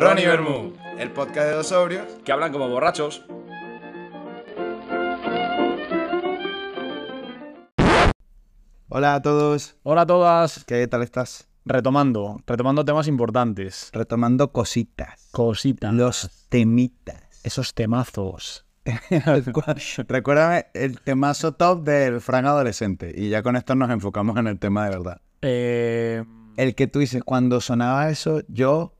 [0.00, 2.06] Ronnie Bermú, el podcast de dos sobrios.
[2.24, 3.24] Que hablan como borrachos.
[8.88, 10.64] Hola a todos, Hola a todas.
[10.64, 11.48] ¿qué tal estás?
[11.64, 13.90] Retomando, retomando temas importantes.
[13.92, 15.92] Retomando cositas, Cositas.
[15.92, 17.22] los temitas.
[17.44, 18.64] Esos temazos.
[20.08, 24.58] Recuérdame el temazo top del Frank adolescente y ya con esto nos enfocamos en el
[24.58, 25.20] tema de verdad.
[25.42, 26.24] Eh,
[26.56, 28.94] El que tú dices, cuando sonaba eso, yo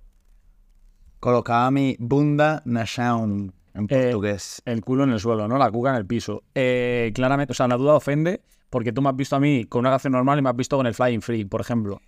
[1.21, 4.63] colocaba mi bunda na sound en Eh, portugués.
[4.65, 5.59] el culo en el suelo, ¿no?
[5.59, 6.43] La cuca en el piso.
[6.55, 9.81] Eh, claramente, o sea, la duda ofende porque tú me has visto a mí con
[9.81, 12.01] una canción normal y me has visto con el Flying Free, por ejemplo.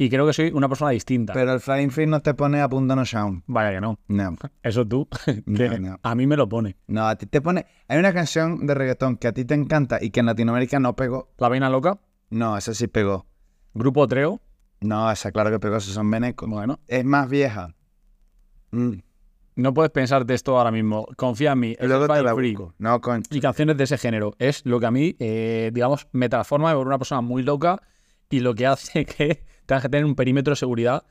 [0.00, 1.32] Y creo que soy una persona distinta.
[1.32, 3.42] Pero el Flying Free no te pone a bunda no sound.
[3.48, 3.98] Vaya que no.
[4.06, 4.36] No.
[4.62, 5.08] Eso tú.
[5.46, 5.98] No, que no.
[6.04, 6.76] A mí me lo pone.
[6.86, 7.66] No, a ti te pone.
[7.88, 10.94] Hay una canción de reggaetón que a ti te encanta y que en Latinoamérica no
[10.94, 11.30] pegó.
[11.38, 11.98] La vaina loca.
[12.30, 13.26] No, esa sí pegó.
[13.74, 14.40] Grupo Treo.
[14.80, 16.48] No, esa claro que pegó, esos son venecos.
[16.48, 17.74] Bueno, Es más vieja.
[18.70, 18.92] Mm.
[19.56, 21.06] no puedes pensarte esto ahora mismo.
[21.16, 21.68] Confía en mí.
[21.78, 22.56] Y es la Free.
[22.78, 23.22] No, con...
[23.30, 24.34] y canciones de ese género.
[24.38, 27.80] Es lo que a mí, eh, digamos, me transforma en una persona muy loca
[28.30, 31.04] y lo que hace que tengas que tener un perímetro de seguridad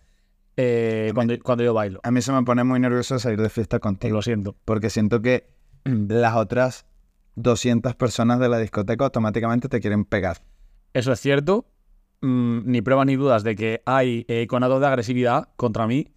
[0.55, 1.99] eh, cuando, cuando yo bailo.
[2.03, 4.15] A mí se me pone muy nervioso salir de fiesta contigo.
[4.15, 4.55] lo siento.
[4.65, 5.49] Porque siento que
[5.85, 6.85] las otras
[7.35, 10.37] 200 personas de la discoteca automáticamente te quieren pegar.
[10.93, 11.67] Eso es cierto.
[12.21, 16.07] Mm, ni pruebas ni dudas de que hay eh, conatos de agresividad contra mí.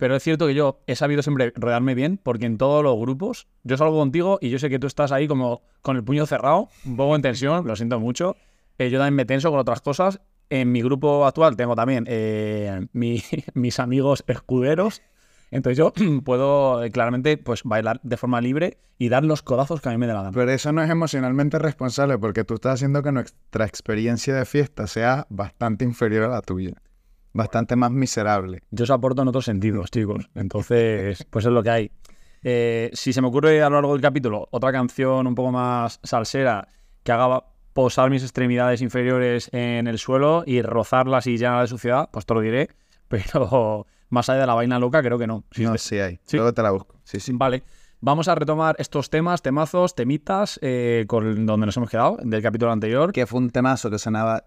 [0.00, 3.46] Pero es cierto que yo he sabido siempre rodearme bien, porque en todos los grupos
[3.62, 6.68] yo salgo contigo y yo sé que tú estás ahí como con el puño cerrado,
[6.84, 8.36] un poco en tensión, lo siento mucho.
[8.78, 10.20] Eh, yo también me tenso con otras cosas.
[10.48, 13.22] En mi grupo actual tengo también eh, mi-
[13.54, 15.02] mis amigos escuderos.
[15.52, 15.92] Entonces yo
[16.24, 19.98] puedo eh, claramente pues bailar de forma libre y dar los codazos que a mí
[19.98, 20.32] me dé la gana.
[20.32, 24.86] Pero eso no es emocionalmente responsable porque tú estás haciendo que nuestra experiencia de fiesta
[24.86, 26.72] sea bastante inferior a la tuya.
[27.32, 28.62] Bastante más miserable.
[28.70, 30.28] Yo os aporto en otros sentidos, chicos.
[30.34, 31.92] Entonces, pues es lo que hay.
[32.42, 36.00] Eh, si se me ocurre a lo largo del capítulo otra canción un poco más
[36.02, 36.66] salsera
[37.02, 37.44] que haga
[37.74, 42.34] posar mis extremidades inferiores en el suelo y rozarlas y llenar de suciedad, pues te
[42.34, 42.68] lo diré.
[43.08, 45.44] Pero más allá de la vaina loca, creo que no.
[45.50, 46.20] Es sí hay.
[46.24, 46.36] Sí.
[46.36, 46.96] Luego te la busco.
[47.04, 47.32] Sí, sí.
[47.34, 47.62] Vale.
[48.02, 52.72] Vamos a retomar estos temas, temazos, temitas, eh, con donde nos hemos quedado, del capítulo
[52.72, 54.44] anterior, que, Que fue un temazo que sonaba...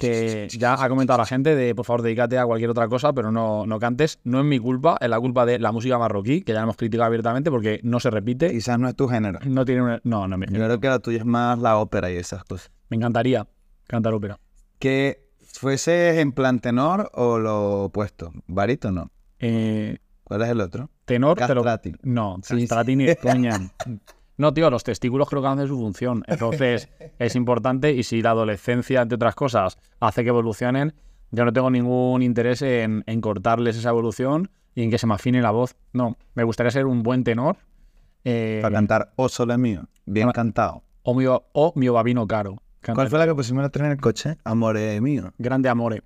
[0.00, 3.30] que ya ha comentado la gente de, por favor, dedícate a cualquier otra cosa, pero
[3.30, 4.18] no, no cantes.
[4.24, 7.06] No es mi culpa, es la culpa de la música marroquí, que ya hemos criticado
[7.06, 8.50] abiertamente porque no se repite.
[8.50, 9.38] Quizás no es tu género.
[9.44, 10.00] No tiene una...
[10.04, 12.70] No, no, me, Yo creo que la tuya es más la ópera y esas cosas.
[12.88, 13.46] me encantaría
[13.86, 14.38] cantar ópera.
[14.78, 18.32] Que fuese en plan tenor o lo opuesto.
[18.46, 19.10] Barítono.
[19.38, 20.90] Eh, ¿Cuál es el otro?
[21.04, 21.92] tenor, te lo- Castrati.
[22.02, 23.58] No, Sí, castrati ni de coña.
[24.40, 26.24] No, tío, los testículos creo que hacen su función.
[26.26, 30.94] Entonces, es importante y si la adolescencia, entre otras cosas, hace que evolucionen,
[31.30, 35.14] yo no tengo ningún interés en, en cortarles esa evolución y en que se me
[35.14, 35.76] afine la voz.
[35.92, 37.56] No, me gustaría ser un buen tenor
[38.24, 39.88] eh, Para cantar O Sole Mío.
[40.06, 40.82] Bien Para- cantado.
[41.02, 42.56] o, mi, o mi babino caro.
[42.94, 44.38] ¿Cuál fue la que pusimos la otra en el coche?
[44.42, 45.34] Amore mío.
[45.38, 46.02] Grande Amore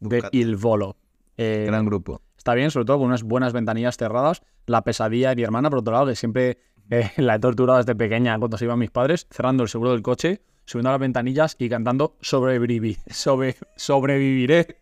[0.00, 0.24] de.
[0.32, 0.96] Il Volo.
[1.36, 2.20] Eh, Gran grupo.
[2.36, 4.42] Está bien, sobre todo con unas buenas ventanillas cerradas.
[4.66, 6.58] La pesadilla de mi hermana, por otro lado, que siempre
[6.90, 10.02] eh, la he torturado desde pequeña cuando se iban mis padres, cerrando el seguro del
[10.02, 14.76] coche, subiendo a las ventanillas y cantando sobrevivi- sobre, sobreviviré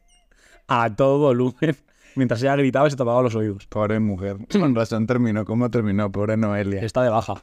[0.66, 1.76] a todo volumen
[2.16, 3.66] mientras ella gritaba y se tapaba los oídos.
[3.66, 4.36] Pobre mujer.
[4.58, 6.10] Con razón terminó como terminó.
[6.12, 6.82] Pobre Noelia.
[6.82, 7.42] Está de baja.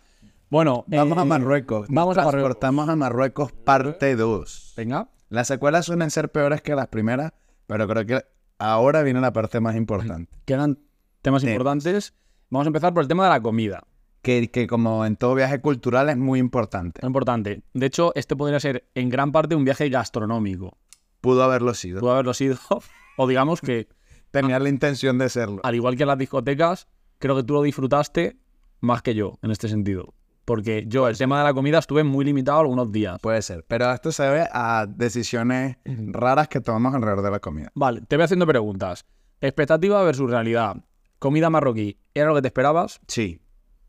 [0.50, 1.88] Bueno, Vamos eh, a Marruecos.
[1.90, 2.58] vamos a Marruecos.
[2.90, 4.74] A Marruecos parte 2.
[4.78, 7.34] Venga, Las secuelas suelen ser peores que las primeras,
[7.66, 8.24] pero creo que
[8.60, 10.32] ahora viene la parte más importante.
[10.46, 10.76] quedan
[11.24, 11.44] temas Temas.
[11.56, 12.14] importantes.
[12.52, 13.84] Vamos a empezar por el tema de la comida.
[14.26, 17.00] Que, que como en todo viaje cultural es muy importante.
[17.04, 17.62] Muy importante.
[17.76, 20.80] De hecho, este podría ser en gran parte un viaje gastronómico.
[21.22, 22.00] Pudo haberlo sido.
[22.00, 22.58] Pudo haberlo sido,
[23.18, 23.88] o digamos que
[24.32, 25.62] Tenía la intención de serlo.
[25.64, 26.88] al igual que en las discotecas,
[27.20, 28.40] creo que tú lo disfrutaste
[28.80, 30.16] más que yo en este sentido.
[30.44, 33.20] Porque yo, el tema de la comida, estuve muy limitado algunos días.
[33.22, 33.64] Puede ser.
[33.68, 37.72] Pero esto se debe a decisiones raras que tomamos alrededor de la comida.
[37.76, 39.06] Vale, te voy haciendo preguntas.
[39.40, 40.78] Expectativa versus realidad.
[41.20, 43.00] Comida marroquí, ¿era lo que te esperabas?
[43.08, 43.40] Sí.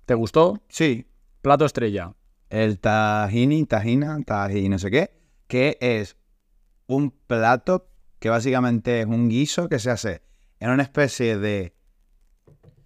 [0.06, 0.62] ¿Te gustó?
[0.68, 1.06] Sí.
[1.42, 2.14] Plato estrella.
[2.48, 5.10] El tahini, tajina, taji, no sé qué,
[5.48, 6.16] que es
[6.86, 7.88] un plato
[8.20, 10.22] que básicamente es un guiso que se hace
[10.60, 11.74] en una especie de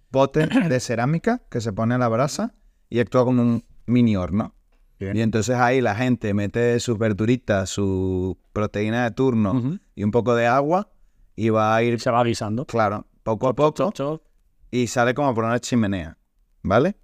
[0.09, 2.55] pote de cerámica que se pone a la brasa
[2.89, 4.55] y actúa como un mini horno.
[4.99, 5.15] Bien.
[5.15, 10.35] Y entonces ahí la gente mete sus verduritas, su proteína de turno y un poco
[10.35, 10.91] de agua
[11.35, 12.65] y va a ir, Se va guisando.
[12.65, 14.23] claro, poco a poco Chop, chop.
[14.69, 16.17] y sale como por una chimenea.
[16.63, 16.95] ¿Vale?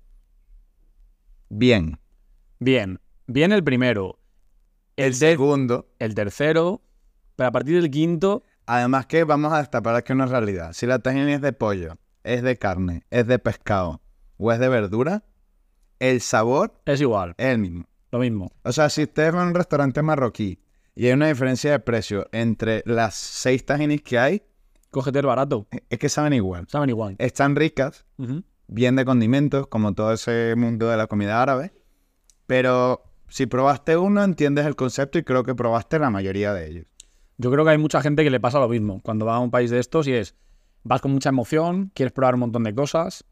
[1.49, 1.99] Bien.
[2.59, 2.99] Bien.
[3.27, 4.19] Bien el primero.
[4.95, 6.81] El, segundo, el tercero.
[7.35, 10.73] Pero a partir del quinto, Además que vamos a destapar aquí una realidad.
[10.73, 14.01] Si la tajina es de pollo, es de carne, es de pescado
[14.37, 15.23] o es de verdura,
[15.99, 17.85] el sabor Es igual, es el mismo.
[18.11, 18.51] lo mismo.
[18.63, 20.59] O sea, si ustedes van a un restaurante marroquí
[20.95, 24.43] y hay una diferencia de precio entre las seis tajinis que hay,
[24.89, 25.67] Cógete el barato.
[25.89, 26.65] es que saben igual.
[26.69, 27.15] Saben igual.
[27.19, 28.05] Están ricas.
[28.67, 31.73] Bien de condimentos, como todo ese mundo de la comida árabe,
[32.45, 36.85] pero si probaste uno, entiendes el concepto y creo que probaste la mayoría de ellos.
[37.37, 39.51] Yo creo que hay mucha gente que le pasa lo mismo cuando va a un
[39.51, 40.35] país de estos y es,
[40.83, 43.25] vas con mucha emoción, quieres probar un montón de cosas.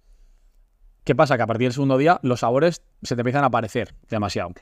[1.04, 1.38] ¿Qué pasa?
[1.38, 4.54] Que a partir del segundo día los sabores se te empiezan a aparecer demasiado.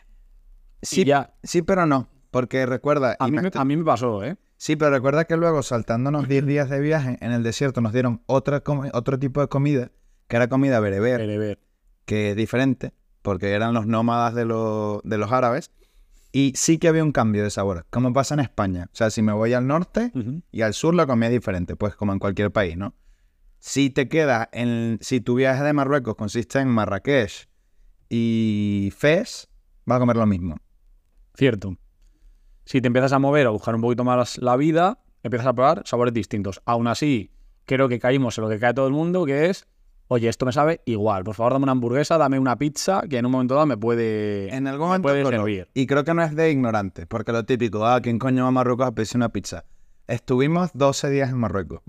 [0.81, 4.37] Sí, ya, sí, pero no, porque recuerda, a mí, me a mí me pasó, ¿eh?
[4.57, 8.21] sí, pero recuerda que luego saltándonos 10 días de viaje en el desierto nos dieron
[8.25, 8.61] otra
[8.93, 9.91] otro tipo de comida,
[10.27, 11.59] que era comida bereber, Bereber.
[12.05, 15.71] que es diferente, porque eran los nómadas de, los- de los árabes,
[16.31, 18.89] y sí que había un cambio de sabor, como pasa en España.
[18.91, 20.11] O sea, si me voy al norte
[20.51, 22.95] y al sur la comida es diferente, pues como en cualquier país, ¿no?
[23.59, 27.47] Si te quedas en, si tu viaje de Marruecos consiste en Marrakech
[28.09, 29.47] y Fez,
[29.85, 30.57] vas a comer lo mismo.
[31.35, 31.77] Cierto.
[32.65, 35.83] Si te empiezas a mover, a buscar un poquito más la vida, empiezas a probar
[35.85, 36.61] sabores distintos.
[36.65, 37.31] Aún así,
[37.65, 39.67] creo que caímos en lo que cae todo el mundo, que es,
[40.13, 41.23] oye, esto me sabe igual.
[41.23, 44.53] Por favor, dame una hamburguesa, dame una pizza, que en un momento dado me puede,
[44.55, 45.67] En algún me momento puede servir.
[45.73, 48.51] Y creo que no es de ignorante, porque lo típico, ah, ¿quién coño va a
[48.51, 49.65] Marruecos a pedirse una pizza?
[50.07, 51.81] Estuvimos 12 días en Marruecos.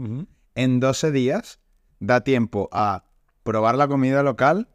[0.55, 1.61] En 12 días
[2.01, 3.05] da tiempo a
[3.43, 4.69] probar la comida local,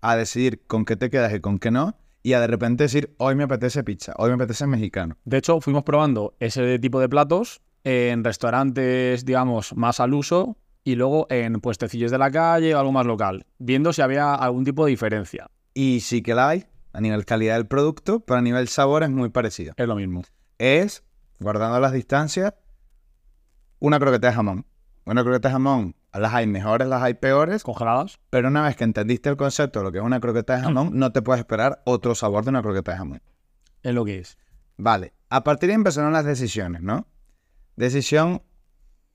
[0.00, 3.14] a decidir con qué te quedas y con qué no, y a de repente decir,
[3.18, 5.16] hoy me apetece pizza, hoy me apetece mexicano.
[5.24, 10.56] De hecho, fuimos probando ese tipo de platos en restaurantes, digamos, más al uso
[10.86, 14.64] y luego en puestecillos de la calle o algo más local, viendo si había algún
[14.64, 15.50] tipo de diferencia.
[15.74, 19.10] Y sí que la hay, a nivel calidad del producto, pero a nivel sabor es
[19.10, 19.74] muy parecido.
[19.76, 20.22] Es lo mismo.
[20.58, 21.02] Es,
[21.40, 22.54] guardando las distancias,
[23.80, 24.64] una croqueta de jamón.
[25.04, 28.20] Una croqueta de jamón, las hay mejores, las hay peores, Congeladas.
[28.30, 30.90] pero una vez que entendiste el concepto de lo que es una croqueta de jamón,
[30.94, 33.22] no te puedes esperar otro sabor de una croqueta de jamón.
[33.82, 34.38] Es lo que es.
[34.76, 37.08] Vale, a partir de ahí empezaron las decisiones, ¿no?
[37.74, 38.42] Decisión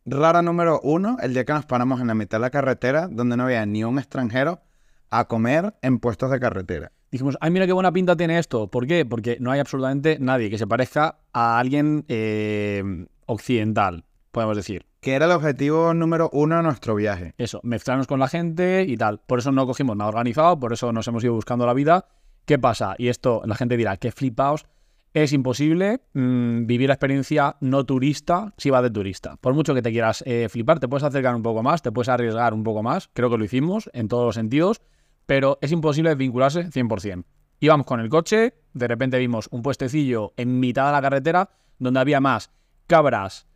[0.05, 3.37] rara número uno, el día que nos paramos en la mitad de la carretera, donde
[3.37, 4.61] no había ni un extranjero,
[5.09, 6.91] a comer en puestos de carretera.
[7.11, 8.67] Dijimos, ay, mira qué buena pinta tiene esto.
[8.67, 9.05] ¿Por qué?
[9.05, 14.85] Porque no hay absolutamente nadie que se parezca a alguien eh, occidental, podemos decir.
[15.01, 17.33] Que era el objetivo número uno de nuestro viaje.
[17.37, 19.19] Eso, mezclarnos con la gente y tal.
[19.19, 22.05] Por eso no cogimos nada organizado, por eso nos hemos ido buscando la vida.
[22.45, 22.95] ¿Qué pasa?
[22.97, 24.65] Y esto la gente dirá, qué flipaos.
[25.13, 29.35] Es imposible mm, vivir la experiencia no turista si vas de turista.
[29.37, 32.07] Por mucho que te quieras eh, flipar, te puedes acercar un poco más, te puedes
[32.07, 33.09] arriesgar un poco más.
[33.13, 34.81] Creo que lo hicimos en todos los sentidos,
[35.25, 37.25] pero es imposible vincularse 100%.
[37.59, 41.99] Íbamos con el coche, de repente vimos un puestecillo en mitad de la carretera donde
[41.99, 42.49] había más
[42.87, 43.47] cabras,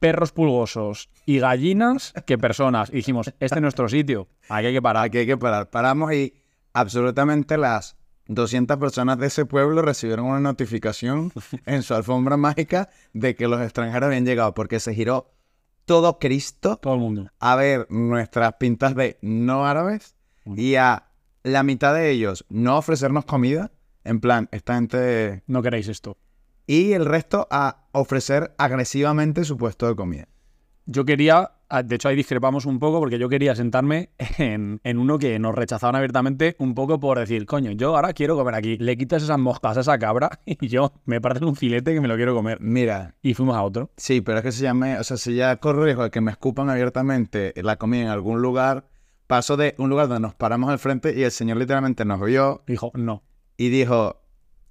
[0.00, 2.90] perros pulgosos y gallinas que personas.
[2.90, 5.04] Y dijimos, este es nuestro sitio, aquí hay que parar.
[5.04, 5.70] Aquí hay que parar.
[5.70, 6.34] Paramos y
[6.72, 7.96] absolutamente las
[8.30, 11.32] 200 personas de ese pueblo recibieron una notificación
[11.66, 15.32] en su alfombra mágica de que los extranjeros habían llegado, porque se giró
[15.84, 17.30] todo Cristo Todo el mundo.
[17.40, 21.08] a ver nuestras pintas de no árabes y a
[21.42, 23.72] la mitad de ellos no ofrecernos comida,
[24.04, 25.42] en plan, esta gente...
[25.48, 26.16] No queréis esto.
[26.68, 30.28] Y el resto a ofrecer agresivamente su puesto de comida.
[30.86, 31.52] Yo quería,
[31.84, 35.54] de hecho ahí discrepamos un poco porque yo quería sentarme en, en uno que nos
[35.54, 38.76] rechazaban abiertamente un poco por decir, coño, yo ahora quiero comer aquí.
[38.78, 42.08] Le quitas esas moscas a esa cabra y yo me parten un filete que me
[42.08, 42.58] lo quiero comer.
[42.60, 43.90] Mira, Y fuimos a otro.
[43.96, 46.30] sí, pero es que se llame, o sea, si ya corro riesgo de que me
[46.30, 48.84] escupan abiertamente la comida en algún lugar,
[49.26, 52.62] paso de un lugar donde nos paramos al frente y el señor literalmente nos vio
[52.66, 53.22] Dijo, no.
[53.56, 54.19] y dijo,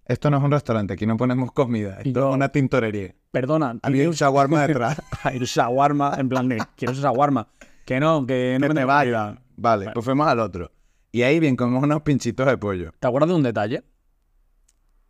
[0.10, 3.16] esto no es un restaurante, aquí no ponemos comida, esto yo- es una tintorería.
[3.32, 3.78] Perdona.
[3.84, 5.02] Había un shawarma detrás.
[5.24, 7.48] Hay un shawarma, en plan de, quiero ese shawarma.
[7.86, 9.42] Que no, que no que me te vaya.
[9.56, 10.72] Vale, pues fuimos al otro.
[11.12, 12.92] Y ahí bien, comemos unos pinchitos de pollo.
[13.00, 13.84] ¿Te acuerdas de un detalle?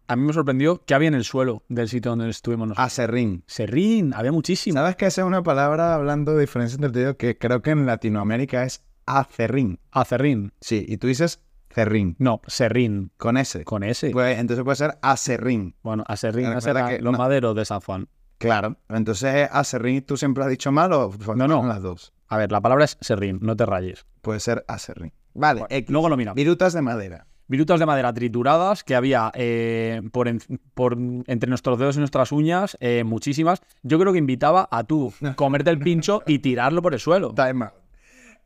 [0.07, 2.85] A mí me sorprendió que había en el suelo del sitio donde estuvimos nosotros.
[2.85, 3.43] Acerrín.
[3.47, 4.73] Serrín, había muchísimo.
[4.79, 7.85] ¿Sabes que esa es una palabra hablando de diferencias entre ellos que creo que en
[7.85, 9.79] Latinoamérica es acerrín?
[9.91, 10.51] Acerrín.
[10.61, 13.11] Sí, y tú dices cerrín, No, serrín.
[13.17, 13.63] con S.
[13.63, 14.11] Con ese.
[14.11, 15.75] Pues, entonces puede ser acerrín.
[15.83, 16.45] bueno, acerrín,
[16.87, 18.07] que los no- maderos de San Juan.
[18.37, 18.77] Claro.
[18.89, 21.59] Entonces es acerrín, ¿tú siempre has dicho mal o No, no.
[21.59, 22.13] son las dos?
[22.27, 24.05] A ver, la palabra es serrín, no te rayes.
[24.21, 25.11] Puede ser acerrín.
[25.33, 26.35] Vale, Bueno, luego lo miramos.
[26.35, 27.25] Virutas de madera.
[27.47, 30.39] Virutas de madera trituradas que había eh, por, en-
[30.75, 30.93] por
[31.25, 33.61] entre nuestros dedos y nuestras uñas, eh, muchísimas.
[33.81, 37.33] Yo creo que invitaba a tú comerte el pincho y tirarlo por el suelo.
[37.33, 37.73] Time out.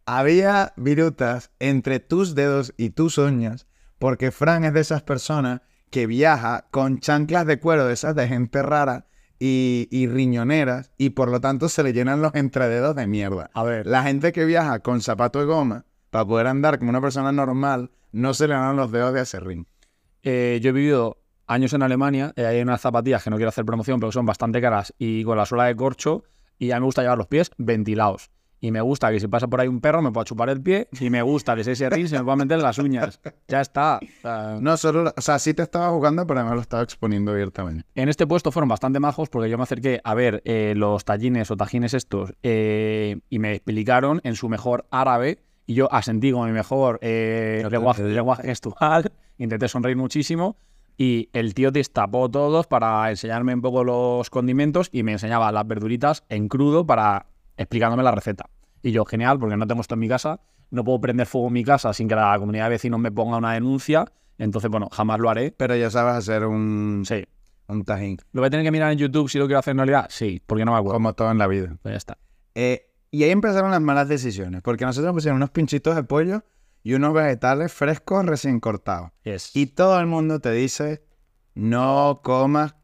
[0.06, 3.68] Había virutas entre tus dedos y tus uñas
[4.00, 8.28] porque Fran es de esas personas que viaja con chanclas de cuero de esas de
[8.28, 9.08] gente rara
[9.40, 13.50] y, y riñoneras y por lo tanto se le llenan los entrededos de mierda.
[13.54, 17.02] A ver, La gente que viaja con zapato de goma para poder andar como una
[17.02, 19.68] persona normal no se le dan los dedos de acerrín.
[20.22, 21.18] eh, yo he vivido
[21.48, 24.62] años en Alemania, eh, hay unas zapatillas que no quiero hacer promoción, pero son bastante
[24.62, 26.24] caras y con la suela de corcho,
[26.58, 28.30] y a mí me gusta llevar los pies ventilados.
[28.64, 30.88] Y me gusta que si pasa por ahí un perro me pueda chupar el pie,
[30.98, 33.20] y me gusta que si ese rin se me pueda meter las uñas.
[33.50, 34.00] Ya está.
[34.02, 37.34] O sea, No solo, o sea, sí te estaba jugando, pero además lo estaba exponiendo
[37.34, 37.86] abiertamente.
[37.94, 41.52] En este puesto fueron bastante majos porque yo me acerqué a ver eh, los tallines
[41.52, 46.48] o tajines estos eh, y me explicaron en su mejor árabe y yo asentí con
[46.48, 50.56] mi mejor eh, lenguaje, lenguaje gestual, intenté sonreír muchísimo
[50.98, 55.68] y el tío destapó todos para enseñarme un poco los condimentos y me enseñaba las
[55.68, 57.26] verduritas en crudo para
[57.58, 58.50] explicándome la receta.
[58.82, 60.42] Y yo, genial, porque no tengo esto en mi casa,
[60.72, 63.38] no puedo prender fuego en mi casa sin que la comunidad de vecinos me ponga
[63.38, 64.06] una denuncia,
[64.38, 65.52] entonces, bueno, jamás lo haré.
[65.52, 67.24] Pero ya sabes hacer un, Sí.
[67.68, 69.78] un tajín, ¿Lo voy a tener que mirar en YouTube si lo quiero hacer en
[69.78, 70.08] realidad?
[70.10, 70.96] Sí, porque no me acuerdo.
[70.96, 71.78] como todo en la vida.
[71.82, 72.18] Pues ya está.
[72.56, 76.44] Eh, y ahí empezaron las malas decisiones, porque nosotros nos pusieron unos pinchitos de pollo
[76.82, 79.12] y unos vegetales frescos recién cortados.
[79.24, 79.56] Yes.
[79.56, 81.04] Y todo el mundo te dice,
[81.54, 82.76] no comas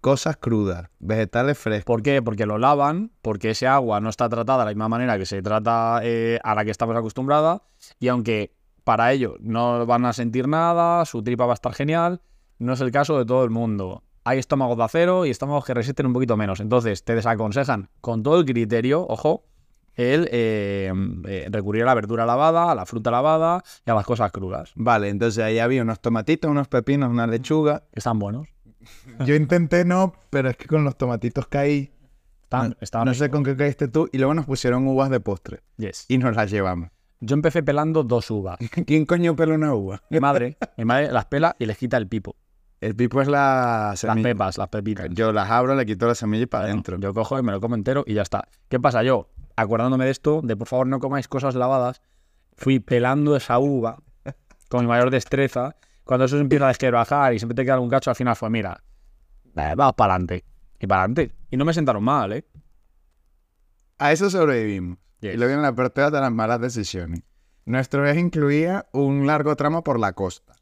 [0.00, 1.84] cosas crudas, vegetales frescos.
[1.84, 2.20] ¿Por qué?
[2.22, 5.42] Porque lo lavan, porque ese agua no está tratada de la misma manera que se
[5.42, 7.62] trata eh, a la que estamos acostumbrados,
[7.98, 8.54] y aunque
[8.84, 12.20] para ello no van a sentir nada, su tripa va a estar genial,
[12.58, 14.02] no es el caso de todo el mundo.
[14.24, 16.60] Hay estómagos de acero y estómagos que resisten un poquito menos.
[16.60, 19.44] Entonces te desaconsejan con todo el criterio, ojo,
[19.96, 20.92] el eh,
[21.28, 24.72] eh, recurrir a la verdura lavada, a la fruta lavada y a las cosas crudas.
[24.76, 27.84] Vale, entonces ahí había unos tomatitos, unos pepinos, una lechuga.
[27.92, 28.53] Que están buenos.
[29.24, 31.90] Yo intenté no, pero es que con los tomatitos caí.
[32.80, 34.08] Están, no sé con qué caíste tú.
[34.12, 35.62] Y luego nos pusieron uvas de postre.
[35.76, 36.04] Yes.
[36.08, 36.90] Y nos las llevamos.
[37.20, 38.58] Yo empecé pelando dos uvas.
[38.86, 40.02] ¿Quién coño pela una uva?
[40.10, 42.36] Mi madre, mi madre las pela y les quita el pipo.
[42.80, 44.22] El pipo es la Las semilla.
[44.22, 45.08] pepas, las pepitas.
[45.10, 46.98] Yo las abro, le quito la semilla y para adentro.
[47.00, 48.46] Yo cojo y me lo como entero y ya está.
[48.68, 49.02] ¿Qué pasa?
[49.02, 52.02] Yo, acordándome de esto, de por favor no comáis cosas lavadas,
[52.56, 54.02] fui pelando esa uva
[54.68, 55.76] con mi mayor destreza.
[56.04, 58.50] Cuando eso se empieza a desquebrajar y siempre te queda algún cacho, al final fue,
[58.50, 58.82] mira,
[59.54, 60.44] vamos para adelante.
[60.78, 61.34] Y para adelante.
[61.50, 62.46] Y no me sentaron mal, ¿eh?
[63.98, 64.98] A eso sobrevivimos.
[65.20, 65.34] Yes.
[65.34, 67.22] Y luego viene la parte de las malas decisiones.
[67.64, 70.54] Nuestro viaje incluía un largo tramo por la costa.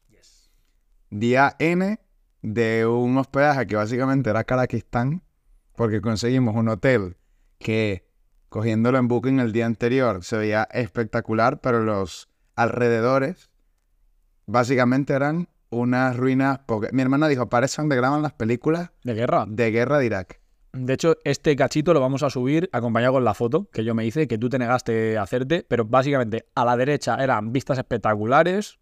[1.11, 1.99] Día N
[2.41, 5.23] de un hospedaje que básicamente era Karaquistán,
[5.75, 7.17] porque conseguimos un hotel
[7.59, 8.09] que,
[8.49, 13.51] cogiéndolo en booking el día anterior, se veía espectacular, pero los alrededores
[14.47, 16.61] básicamente eran unas ruinas.
[16.67, 19.45] porque Mi hermana dijo, parece donde graban las películas De guerra.
[19.49, 20.41] de guerra de Irak.
[20.75, 24.07] De hecho, este cachito lo vamos a subir acompañado con la foto que yo me
[24.07, 28.79] hice, que tú te negaste a hacerte, pero básicamente a la derecha eran vistas espectaculares,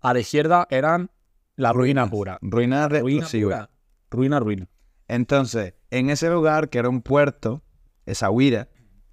[0.00, 1.10] a la izquierda eran
[1.54, 2.38] la ruina pura.
[2.42, 3.70] Ruinas de Ruina pura.
[4.10, 4.68] Ruina, ruina.
[5.06, 7.62] Entonces, en ese lugar, que era un puerto,
[8.04, 8.68] esa huira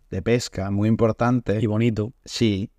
[0.10, 2.14] de pesca muy importante, Y bonito.
[2.26, 2.72] sí,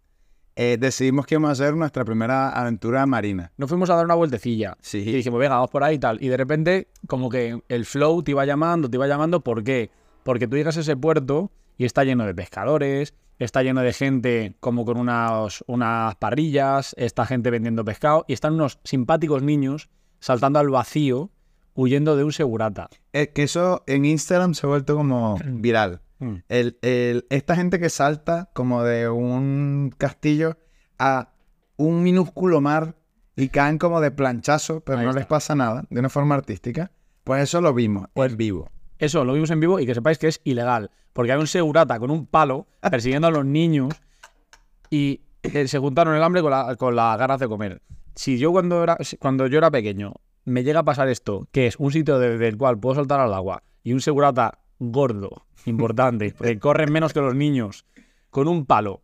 [0.57, 3.53] eh, decidimos que íbamos a hacer nuestra primera aventura marina.
[3.59, 4.77] Nos fuimos a dar una vueltecilla.
[4.81, 4.99] Sí.
[4.99, 6.23] Y dijimos, venga, vamos por ahí y tal.
[6.23, 9.41] Y de repente, como que el flow te iba llamando, te iba llamando.
[9.41, 9.91] ¿Por qué?
[10.25, 14.57] Porque tú llegas a ese puerto y está lleno de pescadores, está lleno de gente
[14.61, 20.59] como con unas, unas parrillas, está gente vendiendo pescado y están unos simpáticos niños saltando
[20.59, 21.31] al vacío
[21.75, 22.89] huyendo de un segurata.
[23.13, 26.01] Es que eso en Instagram se ha vuelto como viral.
[26.19, 26.35] Mm.
[26.49, 30.57] El, el- esta gente que salta como de un castillo
[30.99, 31.33] a
[31.77, 32.95] un minúsculo mar
[33.37, 35.21] y caen como de planchazo, pero Ahí no está.
[35.21, 36.91] les pasa nada, de una forma artística.
[37.25, 38.71] Pues eso lo vimos Pues- en vivo.
[38.99, 40.91] Eso lo vimos en vivo y que sepáis que es ilegal.
[41.13, 43.93] Porque hay un segurata con un palo persiguiendo a los niños
[44.91, 47.83] y eh, se juntaron el hambre con, la- con las ganas de comer.
[48.15, 51.77] Si yo cuando, era, cuando yo era pequeño me llega a pasar esto, que es
[51.77, 56.59] un sitio de- del cual puedo saltar al agua y un segurata gordo, importante, que
[56.59, 57.85] corre menos que los niños,
[58.31, 59.03] con un palo,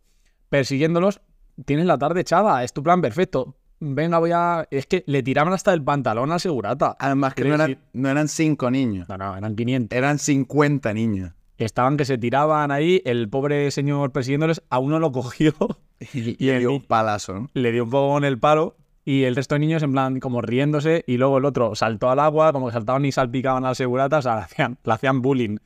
[0.49, 1.21] persiguiéndolos,
[1.65, 2.63] tienes la tarde echada.
[2.63, 3.55] Es tu plan perfecto.
[3.79, 4.65] Venga, voy a...
[4.71, 6.95] Es que le tiraban hasta el pantalón al segurata.
[6.99, 9.97] Además que no eran, no eran cinco niños, No, no, eran 500.
[9.97, 11.31] eran 50 niños.
[11.57, 15.53] Estaban que se tiraban ahí, el pobre señor persiguiéndoles, a uno lo cogió,
[16.13, 17.49] Y, el dio un palazo, ¿no?
[17.53, 20.41] le dio un poco con el palo y el resto de niños en plan como
[20.41, 24.17] riéndose y luego el otro saltó al agua, como que saltaban y salpicaban al segurata,
[24.17, 25.57] o sea, le hacían, le hacían bullying.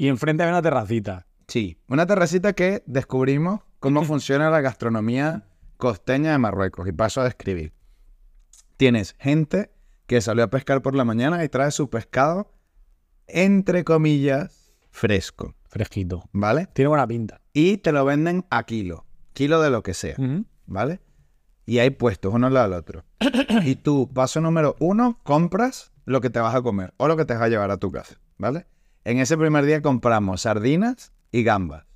[0.00, 1.26] Y enfrente había una terracita.
[1.46, 1.78] Sí.
[1.86, 5.44] Una terracita que descubrimos cómo funciona la gastronomía
[5.76, 6.88] costeña de Marruecos.
[6.88, 7.74] Y paso a describir.
[8.78, 9.70] Tienes gente
[10.06, 12.50] que salió a pescar por la mañana y trae su pescado,
[13.26, 15.54] entre comillas, fresco.
[15.68, 16.24] Fresquito.
[16.32, 16.66] ¿Vale?
[16.72, 17.42] Tiene buena pinta.
[17.52, 19.04] Y te lo venden a kilo.
[19.34, 20.16] Kilo de lo que sea.
[20.64, 21.02] ¿Vale?
[21.66, 23.04] Y hay puestos uno al lado del otro.
[23.66, 27.26] y tú, paso número uno, compras lo que te vas a comer o lo que
[27.26, 28.18] te vas a llevar a tu casa.
[28.38, 28.64] ¿Vale?
[29.04, 31.86] En ese primer día compramos sardinas y gambas.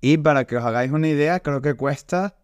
[0.00, 2.36] Y para que os hagáis una idea, creo que cuesta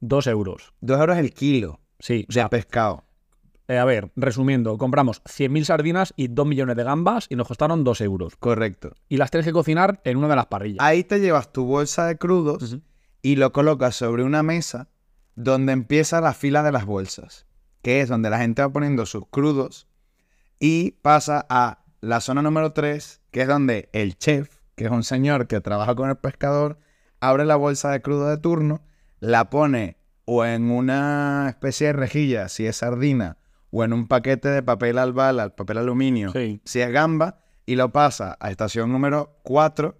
[0.00, 0.72] Dos euros.
[0.80, 3.04] 2 euros el kilo Sí, o sea, pescado.
[3.66, 7.82] eh, a ver, resumiendo, compramos 100.000 sardinas y 2 millones de gambas y nos costaron
[7.82, 8.36] 2 euros.
[8.36, 8.92] Correcto.
[9.08, 10.78] Y las tienes que cocinar en una de las parrillas.
[10.80, 12.78] Ahí te llevas tu bolsa de crudos
[13.22, 14.88] y lo colocas sobre una mesa
[15.34, 17.46] donde empieza la fila de las bolsas,
[17.82, 19.88] que es donde la gente va poniendo sus crudos
[20.60, 25.02] y pasa a la zona número 3, que es donde el chef, que es un
[25.02, 26.78] señor que trabaja con el pescador,
[27.20, 28.80] abre la bolsa de crudo de turno,
[29.20, 33.38] la pone o en una especie de rejilla, si es sardina,
[33.70, 36.60] o en un paquete de papel albal, papel aluminio, Sí.
[36.64, 39.96] si es gamba, y lo pasa a estación número 4,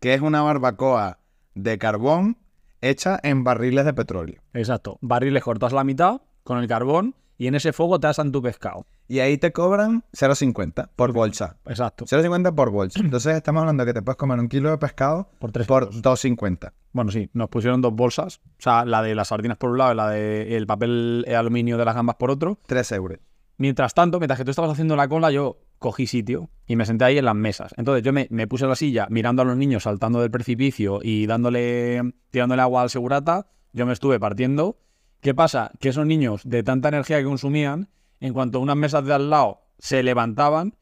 [0.00, 1.18] que es una barbacoa
[1.54, 2.38] de carbón
[2.80, 4.40] hecha en barriles de petróleo.
[4.54, 4.98] Exacto.
[5.02, 8.86] Barriles cortas la mitad con el carbón y en ese fuego te asan tu pescado.
[9.10, 11.56] Y ahí te cobran 0,50 por bolsa.
[11.66, 12.04] Exacto.
[12.04, 13.00] 0,50 por bolsa.
[13.00, 15.82] Entonces estamos hablando de que te puedes comer un kilo de pescado Por tres por
[15.82, 16.00] euros.
[16.00, 16.72] 2,50.
[16.92, 18.40] Bueno, sí, nos pusieron dos bolsas.
[18.44, 21.76] O sea, la de las sardinas por un lado y la de el papel aluminio
[21.76, 22.60] de las gambas por otro.
[22.66, 23.18] 3 euros.
[23.56, 27.04] Mientras tanto, mientras que tú estabas haciendo la cola, yo cogí sitio y me senté
[27.04, 27.74] ahí en las mesas.
[27.76, 31.00] Entonces yo me, me puse en la silla mirando a los niños saltando del precipicio
[31.02, 32.00] y dándole,
[32.30, 33.48] tirándole agua al segurata.
[33.72, 34.78] Yo me estuve partiendo.
[35.20, 35.72] ¿Qué pasa?
[35.80, 37.88] Que esos niños, de tanta energía que consumían,
[38.20, 40.74] en cuanto unas mesas de al lado se levantaban,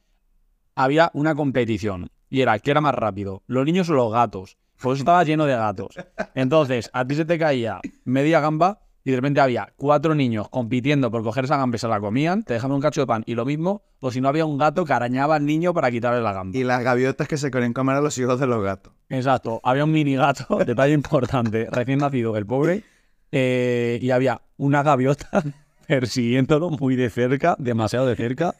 [0.74, 2.10] había una competición.
[2.28, 3.42] Y era, ¿qué era más rápido?
[3.46, 4.58] ¿Los niños o los gatos?
[4.80, 5.96] Pues estaba lleno de gatos.
[6.34, 11.10] Entonces, a ti se te caía media gamba y de repente había cuatro niños compitiendo
[11.10, 13.34] por coger esa gamba y se la comían, te dejaban un cacho de pan y
[13.34, 16.32] lo mismo, o si no había un gato que arañaba al niño para quitarle la
[16.32, 16.56] gamba.
[16.56, 18.92] Y las gaviotas que se querían comer a los hijos de los gatos.
[19.08, 22.84] Exacto, había un mini gato, detalle importante, recién nacido el pobre,
[23.32, 25.42] eh, y había una gaviota
[25.88, 28.54] persiguiéndolo muy de cerca, demasiado de cerca,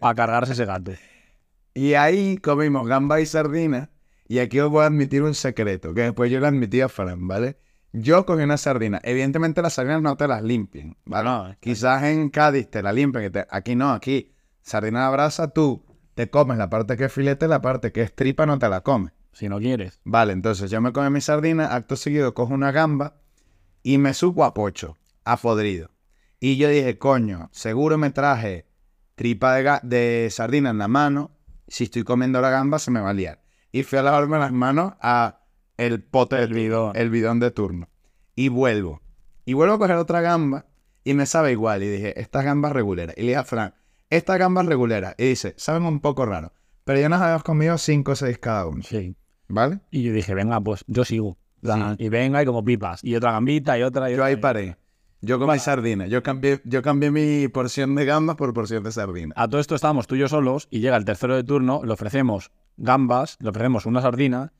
[0.00, 0.92] a cargarse ese gato.
[1.72, 3.90] Y ahí comimos gamba y sardina.
[4.26, 7.26] Y aquí os voy a admitir un secreto, que después yo le admití a Fran,
[7.28, 7.58] ¿vale?
[7.92, 9.00] Yo cogí una sardina.
[9.04, 11.28] Evidentemente las sardinas no te las limpian, ¿vale?
[11.28, 13.30] No, Quizás en Cádiz te la limpian.
[13.30, 14.32] te- Aquí no, aquí.
[14.62, 15.84] Sardina a brasa, tú
[16.14, 18.80] te comes la parte que es filete, la parte que es tripa no te la
[18.80, 19.12] comes.
[19.32, 20.00] Si no quieres.
[20.04, 23.16] Vale, entonces yo me comí mi sardina, acto seguido cojo una gamba
[23.82, 25.90] y me supo a pocho, a podrido.
[26.46, 28.66] Y yo dije, coño, seguro me traje
[29.14, 31.30] tripa de, sardina en la mano.
[31.68, 33.40] Si estoy comiendo la gamba se me va a liar.
[33.72, 35.40] Y fui a lavarme las manos a
[35.78, 36.94] el pote, El bidón.
[36.96, 37.88] el bidón de turno.
[38.36, 39.00] Y vuelvo.
[39.46, 40.66] Y vuelvo a coger otra gamba
[41.02, 41.82] y me sabe igual.
[41.82, 43.14] Y dije, esta gamba es regulera.
[43.16, 43.74] Y le dije a Fran,
[44.10, 45.14] esta gamba es regulera.
[45.16, 46.52] Y dice, saben un poco raro.
[46.84, 48.82] Pero ya nos habíamos comido 5 o 6 cada uno.
[48.82, 49.16] Sí.
[49.48, 49.80] ¿Vale?
[49.90, 51.38] Y yo dije, venga, pues yo sigo.
[51.62, 51.70] Sí.
[51.96, 53.02] Y venga, y como pipas.
[53.02, 54.76] Y otra gambita, y otra, y Yo otra, ahí paré.
[55.24, 56.06] Yo comí sardina.
[56.06, 59.32] Yo cambié, yo cambié mi porción de gambas por porción de sardina.
[59.36, 61.92] A todo esto estábamos tú y yo solos, y llega el tercero de turno, le
[61.92, 64.52] ofrecemos gambas, le ofrecemos una sardina,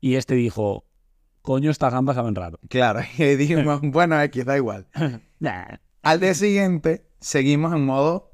[0.00, 0.84] y este dijo,
[1.42, 2.58] coño, estas gambas saben raro.
[2.68, 4.86] Claro, y dijimos, bueno, X, da igual.
[5.40, 5.76] Nah.
[6.02, 8.32] Al día siguiente, seguimos en modo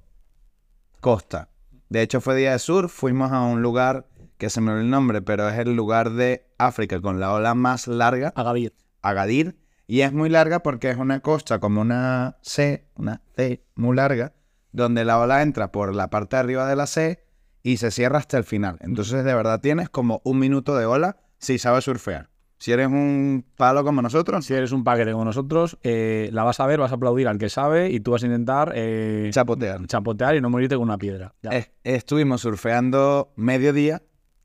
[1.01, 1.51] costa.
[1.91, 2.89] De hecho, fue día de sur.
[2.89, 4.07] Fuimos a un lugar
[4.39, 7.55] que se me olvidó el nombre, pero es el lugar de África con la ola
[7.55, 8.73] más larga, Agadir.
[9.03, 9.64] Agadir.
[9.87, 14.33] Y es muy larga porque es una costa como una C, una C muy larga,
[14.73, 17.25] donde la ola entra por la parte de arriba de la C
[17.63, 18.79] y se cierra hasta el final.
[18.81, 22.31] Entonces, de verdad, tienes como un minuto de ola si sabes surfear.
[22.59, 26.61] Si eres un palo como nosotros, Si eres un paquete como nosotros, eh, la vas
[26.61, 29.87] a ver, vas a aplaudir al que sabe, y tú vas a intentar eh, chapotear.
[29.87, 31.35] chapotear y no morirte con una piedra.
[31.43, 31.51] Ya.
[31.83, 34.03] Estuvimos surfeando mediodía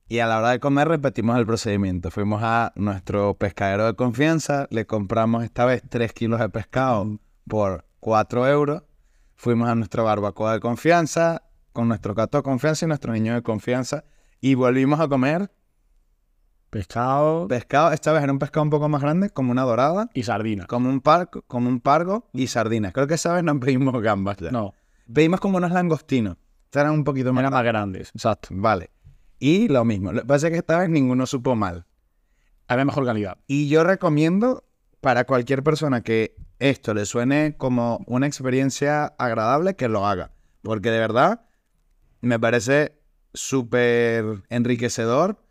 [0.10, 2.10] y a la hora de comer repetimos el procedimiento.
[2.10, 7.86] Fuimos a nuestro pescadero de confianza, le compramos esta vez 3 kilos de pescado por
[8.00, 8.84] 4 euros.
[9.36, 13.44] Fuimos a nuestra barbacoa de confianza, con nuestro gato de confianza y nuestro niño de
[13.44, 14.04] confianza.
[14.42, 15.52] Y volvimos a comer
[16.70, 17.92] Pescado pescado.
[17.92, 20.66] Esta vez era un pescado un poco más grande, como una dorada, y sardina.
[20.68, 22.94] como un, parco, como un pargo y sardinas.
[22.94, 24.52] Creo que esa vez no pedimos gambas ya.
[24.52, 24.74] No,
[25.12, 26.38] Pedimos como unos langostinos.
[26.66, 28.12] Estos eran un poquito más eran más grandes.
[28.14, 28.50] Exacto.
[28.52, 28.92] Vale.
[29.40, 30.12] Y lo mismo.
[30.12, 31.86] Lo que pasa es que esta vez ninguno supo mal.
[32.68, 33.38] Había mejor calidad.
[33.48, 34.66] Y yo recomiendo
[35.02, 40.32] para cualquier persona que esto le suene como una experiencia agradable que lo haga.
[40.62, 41.46] Porque de verdad
[42.22, 43.00] me parece
[43.34, 45.42] súper enriquecedor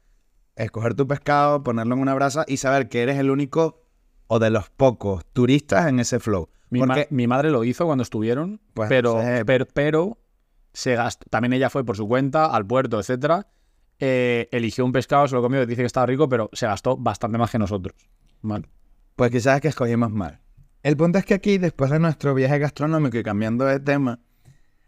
[0.56, 3.82] escoger tu pescado, ponerlo en una brasa y saber que eres el único
[4.26, 6.50] o de los pocos turistas en ese flow.
[6.70, 9.18] Mi, ma- mi madre lo hizo cuando estuvieron, Pues, pero,
[9.72, 10.18] pero
[10.74, 13.46] se gastó, también ella fue por su cuenta al puerto, etcétera.
[14.00, 17.36] Eh, eligió un pescado, se lo comió, dice que estaba rico, pero se gastó bastante
[17.38, 17.96] más que nosotros.
[18.42, 18.68] Mal.
[19.16, 20.40] Pues quizás es que escogimos mal.
[20.84, 24.20] El punto es que aquí, después de nuestro viaje gastronómico y cambiando de tema,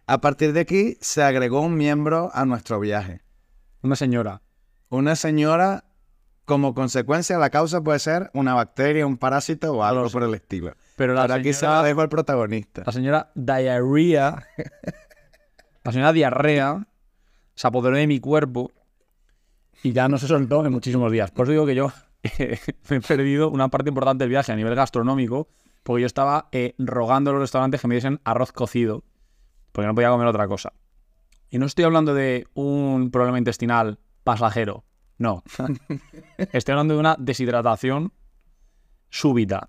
[0.07, 3.23] a partir de aquí se agregó un miembro a nuestro viaje.
[3.83, 4.42] Una señora.
[4.88, 5.85] Una señora,
[6.44, 10.75] como consecuencia, la causa puede ser una bacteria, un parásito o algo por el estilo.
[10.96, 12.83] Pero la Ahora aquí se señora- la dejo al protagonista.
[12.87, 14.46] La señora Diarrea,
[15.85, 16.87] la señora Diarrea,
[17.55, 18.70] se apoderó de mi cuerpo
[19.82, 21.30] y ya no se soltó en muchísimos días.
[21.30, 24.56] Por eso digo que yo eh, me he perdido una parte importante del viaje a
[24.56, 25.48] nivel gastronómico,
[25.82, 29.04] porque yo estaba eh, rogando a los restaurantes que me diesen arroz cocido,
[29.72, 30.72] porque no podía comer otra cosa.
[31.50, 34.84] Y no estoy hablando de un problema intestinal pasajero,
[35.20, 35.42] no.
[36.52, 38.12] Estoy hablando de una deshidratación
[39.10, 39.68] súbita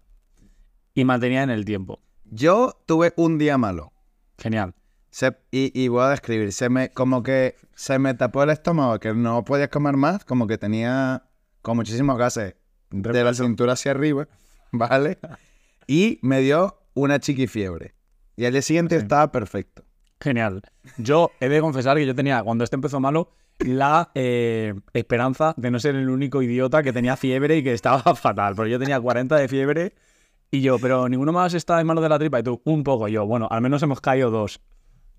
[0.94, 2.00] y mantenida en el tiempo.
[2.24, 3.92] Yo tuve un día malo.
[4.38, 4.74] Genial.
[5.12, 6.52] Se- y, y voy a describir.
[6.52, 10.48] Se me, como que se me tapó el estómago, que no podía comer más, como
[10.48, 11.24] que tenía
[11.62, 12.56] con muchísimos gases
[12.90, 14.28] de la cintura hacia arriba,
[14.72, 15.20] ¿vale?
[15.88, 17.94] Y me dio una chiquifiebre.
[18.36, 19.04] Y al día siguiente Sí.
[19.04, 19.84] estaba perfecto.
[20.20, 20.62] Genial.
[20.98, 25.70] Yo he de confesar que yo tenía, cuando este empezó malo, la eh, esperanza de
[25.72, 28.56] no ser el único idiota que tenía fiebre y que estaba fatal.
[28.56, 29.94] Porque yo tenía 40 de fiebre
[30.52, 32.40] y yo, pero ninguno más está en mano de la tripa.
[32.40, 33.08] Y tú, un poco.
[33.08, 34.62] Yo, bueno, al menos hemos caído dos.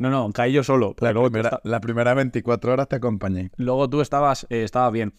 [0.03, 0.95] No, no, caí yo solo.
[1.01, 3.51] La luego, primera, la primera 24 horas te acompañé.
[3.57, 5.15] luego tú estabas, eh, estabas bien.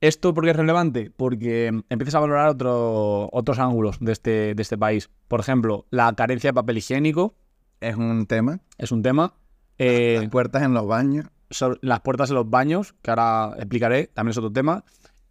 [0.00, 1.10] ¿Esto por qué es relevante?
[1.16, 5.08] Porque mm, empiezas a valorar otro- otros ángulos de este, de este país.
[5.28, 7.34] Por ejemplo, la carencia de papel higiénico
[7.80, 8.60] Es un tema.
[8.78, 9.34] es un tema.
[9.78, 11.26] Eh, Las puertas en los baños.
[11.50, 14.84] sobre las puertas de los baños, que ahora explicaré, también es otro tema.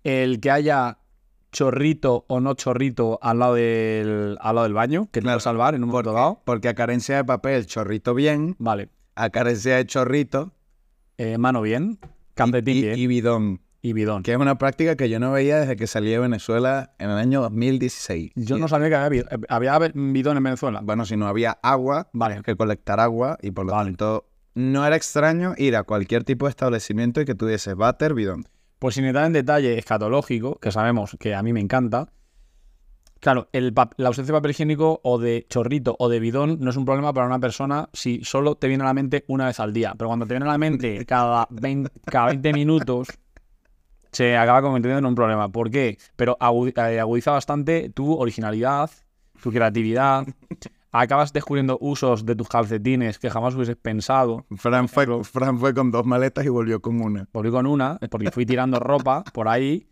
[0.04, 0.98] El que haya
[1.56, 5.44] chorrito o no chorrito al lado del, al lado del baño, que te Claro, puede
[5.44, 6.42] salvar en un momento dado.
[6.44, 8.56] Porque a carencia de papel, chorrito bien.
[8.60, 8.90] Vale.
[9.16, 10.52] A carencia de chorrito
[11.18, 11.98] Eh, mano bien,
[12.34, 13.62] calcetín y- bien y bidón.
[13.82, 14.22] y bidón.
[14.24, 17.18] Que es una práctica que yo no veía desde que salí de Venezuela en el
[17.18, 18.32] año 2016.
[18.36, 20.82] Yo no sabía que había, eh, había bidón en Venezuela.
[20.84, 22.42] Bueno, si no había agua, Vale.
[22.44, 23.92] que colectar agua y por lo Vale.
[23.92, 28.46] tanto no era extraño ir a cualquier tipo de establecimiento y que tuviese váter, bidón.
[28.80, 32.10] Pues sin entrar en detalle escatológico, que sabemos que a mí me encanta,
[33.20, 36.78] claro, el la ausencia de papel higiénico o de chorrito o de bidón no es
[36.78, 39.74] un problema para una persona si solo te viene a la mente una vez al
[39.74, 39.96] día.
[39.98, 43.08] Pero cuando te viene a la mente cada 20, cada 20 minutos,
[44.12, 45.50] se acaba convirtiendo en un problema.
[45.50, 45.98] ¿Por qué?
[46.16, 48.90] Pero eh, agudiza bastante tu originalidad,
[49.42, 50.26] tu creatividad.
[50.98, 54.46] Acabas descubriendo usos de tus calcetines que jamás hubieses pensado.
[54.56, 57.28] Fran fue, Fran fue con dos maletas y volvió con una.
[57.34, 59.88] volví con una, es porque fui tirando ropa por ahí.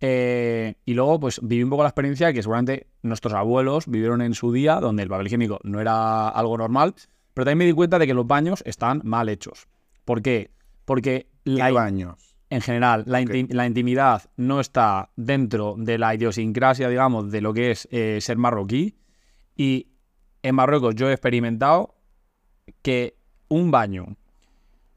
[0.00, 4.34] eh, y luego, pues viví un poco la experiencia que seguramente nuestros abuelos vivieron en
[4.34, 6.94] su día, donde el papel higiénico no era algo normal.
[7.34, 9.66] Pero también me di cuenta de que los baños están mal hechos.
[10.06, 10.52] ¿Por qué?
[10.86, 12.34] Porque la, baños.
[12.48, 17.52] en general la, inti- la intimidad no está dentro de la idiosincrasia, digamos, de lo
[17.52, 18.96] que es eh, ser marroquí.
[19.54, 19.88] Y
[20.42, 21.94] en Marruecos yo he experimentado
[22.82, 23.16] que
[23.48, 24.16] un baño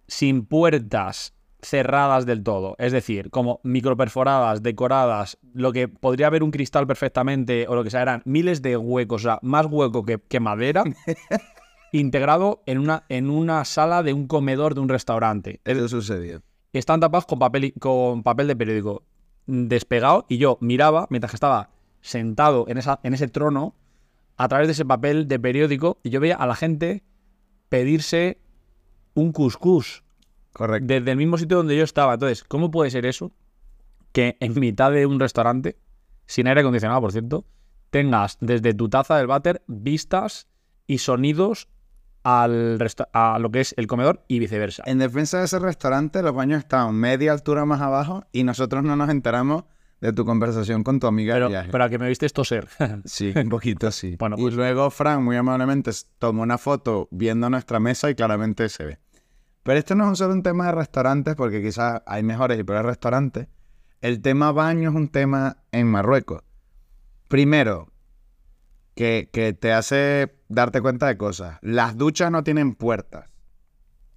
[0.07, 6.51] sin puertas cerradas del todo, es decir, como microperforadas, decoradas, lo que podría haber un
[6.51, 10.19] cristal perfectamente o lo que sea, eran miles de huecos, o sea, más hueco que,
[10.19, 10.83] que madera,
[11.91, 16.41] integrado en una, en una sala de un comedor de un restaurante Eso sucedió.
[16.71, 19.03] están tapados con papel, y- con papel de periódico
[19.47, 21.69] mm, despegado y yo miraba mientras que estaba
[22.01, 23.75] sentado en, esa, en ese trono
[24.39, 27.03] a través de ese papel de periódico y yo veía a la gente
[27.67, 28.39] pedirse
[29.13, 30.05] un cuscús
[30.53, 30.87] Correcto.
[30.87, 32.13] desde el mismo sitio donde yo estaba.
[32.13, 33.33] Entonces, ¿cómo puede ser eso?
[34.13, 35.77] Que en mitad de un restaurante,
[36.25, 37.45] sin aire acondicionado, por cierto,
[37.89, 40.47] tengas desde tu taza del váter vistas
[40.87, 41.67] y sonidos
[42.23, 42.79] al
[43.11, 44.83] a lo que es el comedor y viceversa.
[44.85, 48.95] En defensa de ese restaurante, los baños estaban media altura más abajo y nosotros no
[48.95, 49.65] nos enteramos
[50.01, 51.69] de tu conversación con tu amiga Pero, viaje.
[51.71, 52.67] pero a que me viste toser.
[53.05, 54.15] Sí, un poquito sí.
[54.17, 58.69] Bueno, y pues- luego Fran muy amablemente tomó una foto viendo nuestra mesa y claramente
[58.69, 58.99] se ve.
[59.63, 62.85] Pero esto no es solo un tema de restaurantes, porque quizás hay mejores y peores
[62.85, 63.47] restaurantes.
[64.01, 66.41] El tema baño es un tema en Marruecos.
[67.27, 67.91] Primero,
[68.95, 71.57] que, que te hace darte cuenta de cosas.
[71.61, 73.29] Las duchas no tienen puertas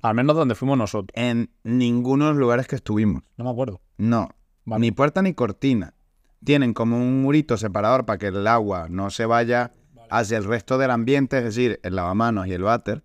[0.01, 1.11] Al menos donde fuimos nosotros.
[1.15, 3.23] en ninguno de los lugares que estuvimos.
[3.37, 3.81] No me acuerdo.
[3.99, 4.31] No,
[4.65, 4.81] Vale.
[4.81, 5.95] ni puerta ni cortina.
[6.45, 9.71] Tienen como un murito separador para que el agua no se vaya
[10.11, 13.03] hacia el resto del ambiente, es decir, el lavamanos y el váter.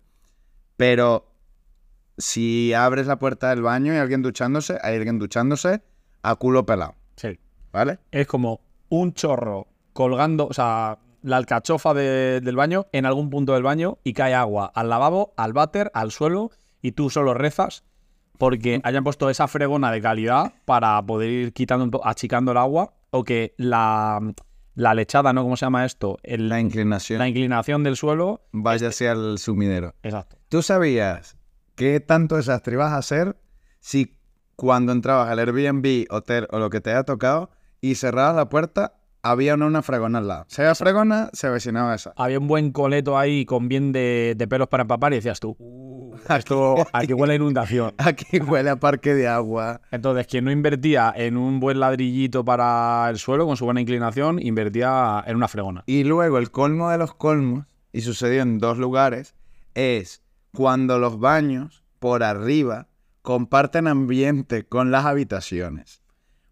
[0.76, 1.26] Pero
[2.16, 5.82] si abres la puerta del baño y alguien duchándose, hay alguien duchándose
[6.22, 7.38] a culo pelado, Sí.
[7.72, 7.98] ¿vale?
[8.10, 13.54] Es como un chorro colgando, o sea, la alcachofa de- del baño en algún punto
[13.54, 16.50] del baño y cae agua al lavabo, al váter, al suelo
[16.82, 17.84] y tú solo rezas
[18.38, 23.24] porque hayan puesto esa fregona de calidad para poder ir quitando, achicando el agua o
[23.24, 24.20] que la,
[24.74, 25.42] la lechada, ¿no?
[25.42, 26.18] ¿Cómo se llama esto?
[26.22, 28.42] El- La inclinación la inclinación del suelo.
[28.52, 29.94] vaya hacia el sumidero.
[30.02, 30.36] Exacto.
[30.48, 31.36] ¿Tú sabías
[31.74, 33.36] qué tanto desastre ibas a hacer
[33.80, 34.16] si
[34.56, 38.97] cuando entrabas al Airbnb, hotel o lo que te haya tocado y cerrabas la puerta,
[39.30, 40.44] había una, una fregona al lado.
[40.48, 42.12] Se veía fregona, se avecinaba esa.
[42.16, 45.56] Había un buen coleto ahí con bien de, de pelos para empapar y decías tú,
[45.58, 47.94] "Uh, esto aquí huele a inundación.
[47.98, 49.80] Aquí huele a parque de agua.
[49.90, 54.40] Entonces, quien no invertía en un buen ladrillito para el suelo con su buena inclinación,
[54.40, 55.84] invertía en una fregona.
[55.86, 59.34] Y luego el colmo de los colmos, y sucedió en dos lugares,
[59.74, 60.22] es
[60.54, 62.88] cuando los baños por arriba
[63.22, 66.02] comparten ambiente con las habitaciones.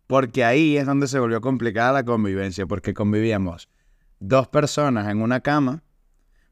[0.07, 3.69] Porque ahí es donde se volvió complicada la convivencia, porque convivíamos
[4.19, 5.83] dos personas en una cama,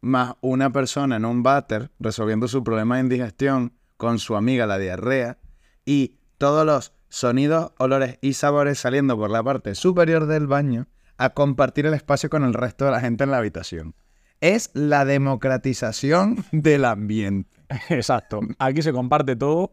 [0.01, 4.79] más una persona en un váter resolviendo su problema de indigestión con su amiga la
[4.79, 5.39] diarrea,
[5.87, 11.31] y todos los sonidos, olores y sabores saliendo por la parte superior del baño a
[11.31, 13.95] compartir el espacio con el resto de la gente en la habitación.
[14.41, 17.63] Es la democratización del ambiente.
[17.89, 18.41] Exacto.
[18.59, 19.73] Aquí se comparte todo.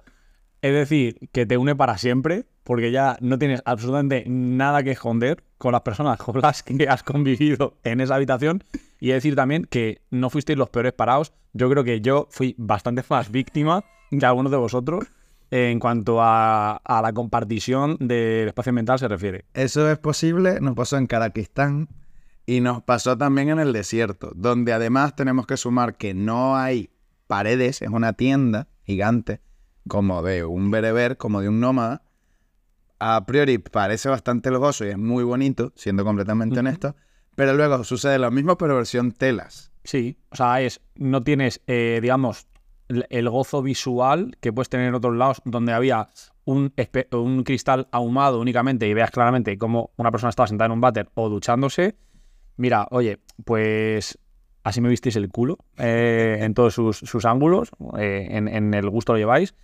[0.62, 5.44] Es decir, que te une para siempre, porque ya no tienes absolutamente nada que esconder
[5.58, 8.64] con las personas con las que has convivido en esa habitación.
[9.00, 11.34] Y decir también que no fuisteis los peores parados.
[11.54, 15.06] Yo creo que yo fui bastante más víctima que algunos de vosotros
[15.52, 19.46] en cuanto a, la compartición del espacio mental se refiere.
[19.54, 21.90] Eso es posible, nos pasó en Karaquistán
[22.46, 26.90] y nos pasó también en el desierto, donde además tenemos que sumar que no hay
[27.28, 29.42] paredes, es una tienda gigante,
[29.88, 32.04] como de un bereber, como de un nómada.
[33.04, 36.96] A priori parece bastante lujoso y es muy bonito, siendo completamente honesto,
[37.34, 39.72] pero luego sucede lo mismo, pero versión telas.
[39.84, 42.46] Sí, o sea, es, no tienes, eh, digamos,
[42.88, 46.10] el, gozo visual que puedes tener en otros lados donde había
[46.46, 46.74] un,
[47.44, 51.28] cristal ahumado únicamente y veas claramente cómo una persona estaba sentada en un váter o
[51.28, 51.96] duchándose.
[52.58, 54.20] Mira, oye, pues
[54.64, 58.88] así me visteis el culo eh, en todos sus, sus ángulos, eh, en, en el
[58.92, 59.56] gusto lo lleváis.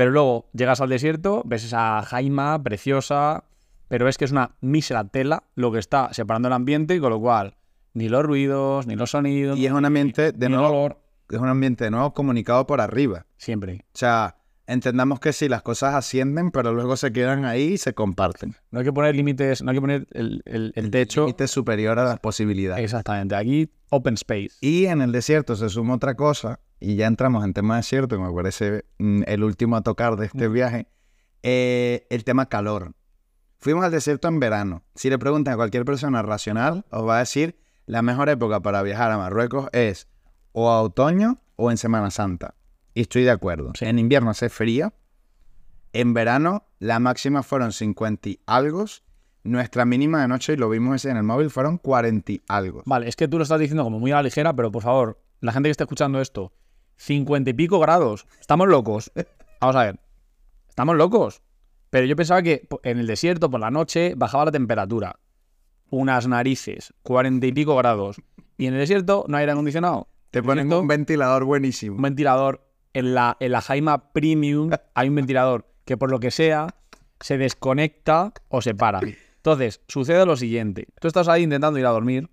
[0.00, 3.44] Pero luego llegas al desierto, ves esa jaima preciosa,
[3.86, 7.20] pero ves que es una mísera tela lo que está separando el ambiente, con lo
[7.20, 7.58] cual
[7.92, 10.96] ni los ruidos, ni los sonidos, Y es un ambiente de nuevo,
[11.28, 13.26] es un ambiente de nuevo comunicado por arriba.
[13.36, 13.84] siempre.
[13.92, 14.36] O sea,
[14.72, 18.54] entendamos que sí, las cosas ascienden, pero luego se quedan ahí y se comparten.
[18.70, 21.22] No hay que poner límites, no hay que poner el, el- el techo.
[21.22, 22.82] Límite superior a las posibilidades.
[22.84, 24.50] Exactamente, aquí open space.
[24.60, 28.22] Y en el desierto se suma otra cosa, y ya entramos en tema desierto, que
[28.22, 30.86] me parece mm, el último a tocar de este viaje,
[31.42, 32.92] eh, el tema calor.
[33.58, 34.84] Fuimos al desierto en verano.
[34.94, 38.82] Si le preguntan a cualquier persona racional, os va a decir la mejor época para
[38.82, 40.08] viajar a Marruecos es
[40.52, 42.54] o a otoño o en Semana Santa.
[42.94, 43.72] Y estoy de acuerdo.
[43.80, 44.92] En invierno hace frío.
[45.92, 48.84] En verano la máxima fueron 50 y algo.
[49.42, 52.82] Nuestra mínima de noche, y lo vimos ese en el móvil, fueron 40 y algo.
[52.84, 55.18] Vale, es que tú lo estás diciendo como muy a la ligera, pero por favor,
[55.40, 56.52] la gente que está escuchando esto,
[56.96, 59.10] 50 y pico grados, estamos locos.
[59.60, 60.00] Vamos a ver,
[60.68, 61.42] estamos locos.
[61.88, 65.18] Pero yo pensaba que en el desierto, por la noche, bajaba la temperatura.
[65.88, 68.20] Unas narices, 40 y pico grados.
[68.58, 70.08] Y en el desierto no hay aire acondicionado.
[70.30, 71.96] Te ponen Desierto, un ventilador buenísimo.
[71.96, 72.69] un ventilador.
[72.92, 76.68] En la, en la Jaima Premium hay un ventilador que por lo que sea
[77.20, 79.00] se desconecta o se para.
[79.36, 80.88] Entonces, sucede lo siguiente.
[81.00, 82.28] Tú estás ahí intentando ir a dormir.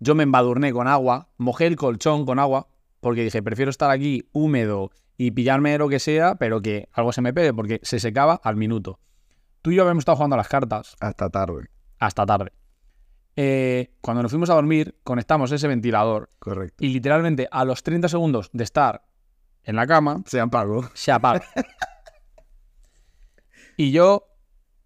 [0.00, 2.68] Yo me embadurné con agua, mojé el colchón con agua,
[3.00, 7.20] porque dije, prefiero estar aquí húmedo y pillarme lo que sea, pero que algo se
[7.22, 8.98] me pegue, porque se secaba al minuto.
[9.60, 11.68] Tú y yo habíamos estado jugando a las cartas Hasta tarde.
[11.98, 12.52] hasta tarde.
[13.36, 16.84] Eh, cuando nos fuimos a dormir, conectamos ese ventilador Correcto.
[16.84, 19.04] y literalmente a los 30 segundos de estar
[19.64, 20.88] en la cama, Se apagó.
[20.94, 21.44] se apaga.
[23.76, 24.28] y yo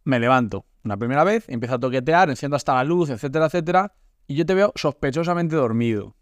[0.05, 3.95] me levanto una primera vez, empiezo a toquetear, enciendo hasta la luz, etcétera, etcétera,
[4.27, 6.15] y yo te veo sospechosamente dormido.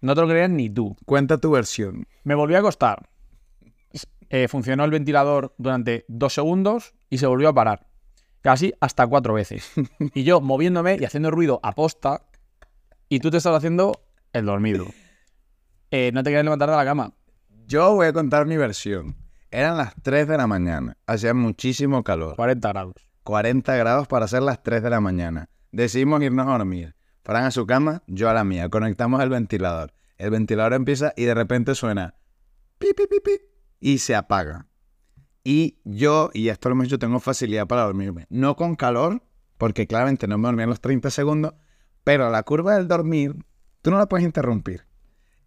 [0.00, 0.96] No te lo creías ni tú.
[1.04, 2.06] Cuenta tu versión.
[2.24, 3.10] Me volví a acostar.
[4.30, 7.88] Eh, funcionó el ventilador durante dos segundos y se volvió a parar.
[8.40, 9.70] Casi hasta cuatro veces.
[10.14, 12.22] Y yo moviéndome y haciendo ruido a posta,
[13.08, 14.00] y tú te estás haciendo
[14.32, 14.86] el dormido.
[15.90, 17.12] Eh, no te querías levantar de la cama.
[17.70, 19.14] Yo voy a contar mi versión.
[19.52, 20.96] Eran las 3 de la mañana.
[21.06, 22.34] Hacía muchísimo calor.
[22.34, 22.94] 40 grados.
[23.22, 25.48] 40 grados para ser las 3 de la mañana.
[25.70, 26.96] Decidimos irnos a dormir.
[27.22, 28.68] Fran a su cama, yo a la mía.
[28.68, 29.92] Conectamos el ventilador.
[30.16, 32.16] El ventilador empieza y de repente suena
[32.80, 33.40] pi, pi, pi, pi,
[33.78, 34.66] y se apaga.
[35.44, 38.26] Y yo, y esto lo hemos dicho, tengo facilidad para dormirme.
[38.30, 39.22] No con calor,
[39.58, 41.54] porque claramente no me dormí en los 30 segundos,
[42.02, 43.36] pero la curva del dormir,
[43.80, 44.89] tú no la puedes interrumpir.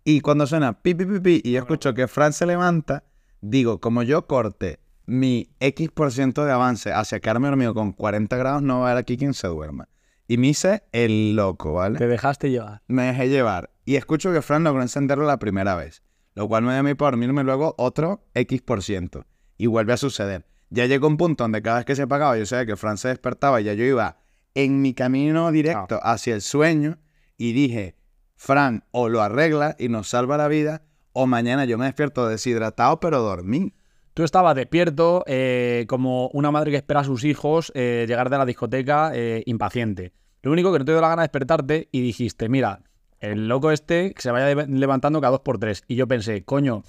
[0.03, 3.03] Y cuando suena pi, pi, pi, pi, y yo escucho que Fran se levanta,
[3.41, 8.35] digo, como yo corte mi X por ciento de avance hacia quedarme dormido con 40
[8.37, 9.87] grados, no va a haber aquí quien se duerma.
[10.27, 11.99] Y me hice el loco, ¿vale?
[11.99, 12.81] Te dejaste llevar.
[12.87, 13.71] me dejé llevar.
[13.85, 16.01] Y escucho que Fran logró encenderlo la primera vez.
[16.35, 19.25] Lo cual me da a mí para dormirme luego otro X por ciento.
[19.57, 20.45] Y vuelve a suceder.
[20.69, 23.09] Ya llegó un punto donde cada vez que se apagaba, yo sabía que Fran se
[23.09, 24.17] despertaba y ya yo iba
[24.55, 26.97] en mi camino directo hacia el sueño
[27.37, 27.95] y dije,
[28.43, 30.81] Fran, o lo arregla y nos salva la vida,
[31.13, 33.73] o mañana yo me despierto deshidratado, pero dormí.
[34.13, 38.37] Tú estabas despierto, eh, como una madre que espera a sus hijos eh, llegar de
[38.37, 40.11] la discoteca eh, impaciente.
[40.41, 42.81] Lo único que no te dio la gana de despertarte y dijiste, mira,
[43.21, 45.85] el loco este que se vaya levantando cada dos por tres.
[45.87, 46.83] Y yo pensé, coño,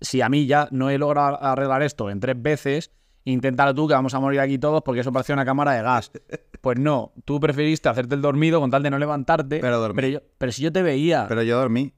[0.00, 2.90] si a mí ya no he logrado arreglar esto en tres veces,
[3.32, 6.10] inténtalo tú que vamos a morir aquí todos porque eso parecía una cámara de gas.
[6.60, 9.60] Pues no, tú preferiste hacerte el dormido con tal de no levantarte.
[9.60, 9.94] Pero dormí.
[9.94, 11.94] Pero, yo- pero si yo te veía, Pero yo dormí.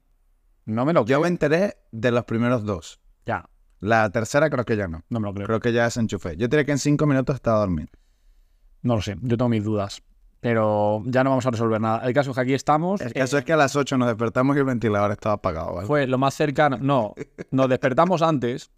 [0.66, 1.20] no me lo Yo creo.
[1.22, 3.00] me enteré de los primeros dos.
[3.24, 3.48] Ya,
[3.80, 5.02] La tercera creo que ya no.
[5.08, 5.46] no me lo creo.
[5.46, 6.36] Creo que ya desenchufé.
[6.36, 7.88] Yo diría que en cinco minutos estaba dormido.
[8.82, 10.02] No lo sé, yo tengo mis dudas.
[10.40, 12.06] Pero ya no vamos a resolver nada.
[12.06, 13.00] El caso es que aquí estamos.
[13.00, 15.74] El caso es que a las 8 nos despertamos y el ventilador estaba apagado.
[15.74, 15.86] ¿vale?
[15.86, 16.76] Fue lo más cercano.
[16.80, 17.14] No,
[17.50, 18.70] nos despertamos antes.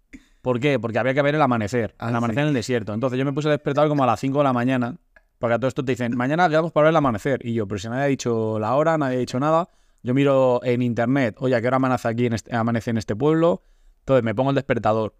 [0.43, 0.77] ¿Por qué?
[0.77, 1.95] Porque había que ver el amanecer.
[1.99, 2.41] Ah, el amanecer sí.
[2.41, 2.93] en el desierto.
[2.93, 4.97] Entonces yo me puse a despertar como a las 5 de la mañana.
[5.39, 7.39] Porque a todo esto te dicen, mañana quedamos para ver el amanecer.
[7.45, 9.69] Y yo, pero si nadie ha dicho la hora, nadie ha dicho nada.
[10.03, 13.15] Yo miro en internet, oye, ¿a qué hora amanece aquí en este, amanece en este
[13.15, 13.63] pueblo?
[13.99, 15.15] Entonces me pongo el despertador.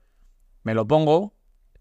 [0.64, 1.34] Me lo pongo,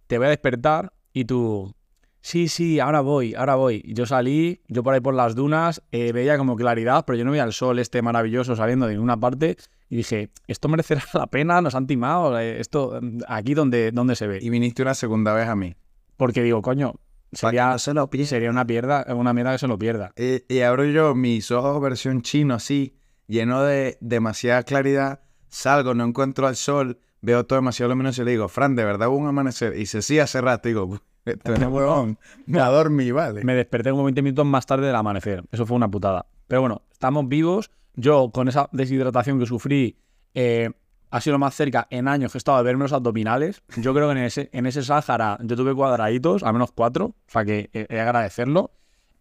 [0.06, 1.74] te voy a despertar y tú,
[2.20, 3.82] sí, sí, ahora voy, ahora voy.
[3.92, 7.32] Yo salí, yo por ahí por las dunas, eh, veía como claridad, pero yo no
[7.32, 9.56] veía el sol este maravilloso saliendo de ninguna parte.
[9.92, 14.16] Y dije, esto merecerá la pena, nos han timado, eh, esto, mm, aquí donde, donde
[14.16, 14.38] se ve.
[14.40, 15.74] Y viniste una segunda vez a mí.
[16.16, 16.94] Porque digo, coño,
[17.30, 20.14] sería, no se lo sería una, pierda, una mierda que se lo pierda.
[20.16, 25.20] Y, y abro yo mis ojos versión chino así, lleno de demasiada claridad.
[25.50, 29.10] Salgo, no encuentro al sol, veo todo demasiado luminoso y le digo, Fran, ¿de verdad
[29.10, 29.74] hubo un amanecer?
[29.74, 30.70] Y dice, sí, hace rato.
[30.70, 32.18] Y digo, esto es huevón.
[32.46, 33.44] Me dormí, vale.
[33.44, 35.44] Me desperté como 20 minutos más tarde del amanecer.
[35.52, 36.24] Eso fue una putada.
[36.48, 37.70] Pero bueno, estamos vivos.
[37.94, 39.96] Yo, con esa deshidratación que sufrí,
[40.34, 40.70] eh,
[41.10, 43.62] ha sido lo más cerca en años que he estado de verme los abdominales.
[43.76, 47.04] Yo creo que en ese, en ese Sáhara yo tuve cuadraditos, al menos cuatro.
[47.06, 48.70] O sea que he, he de agradecerlo.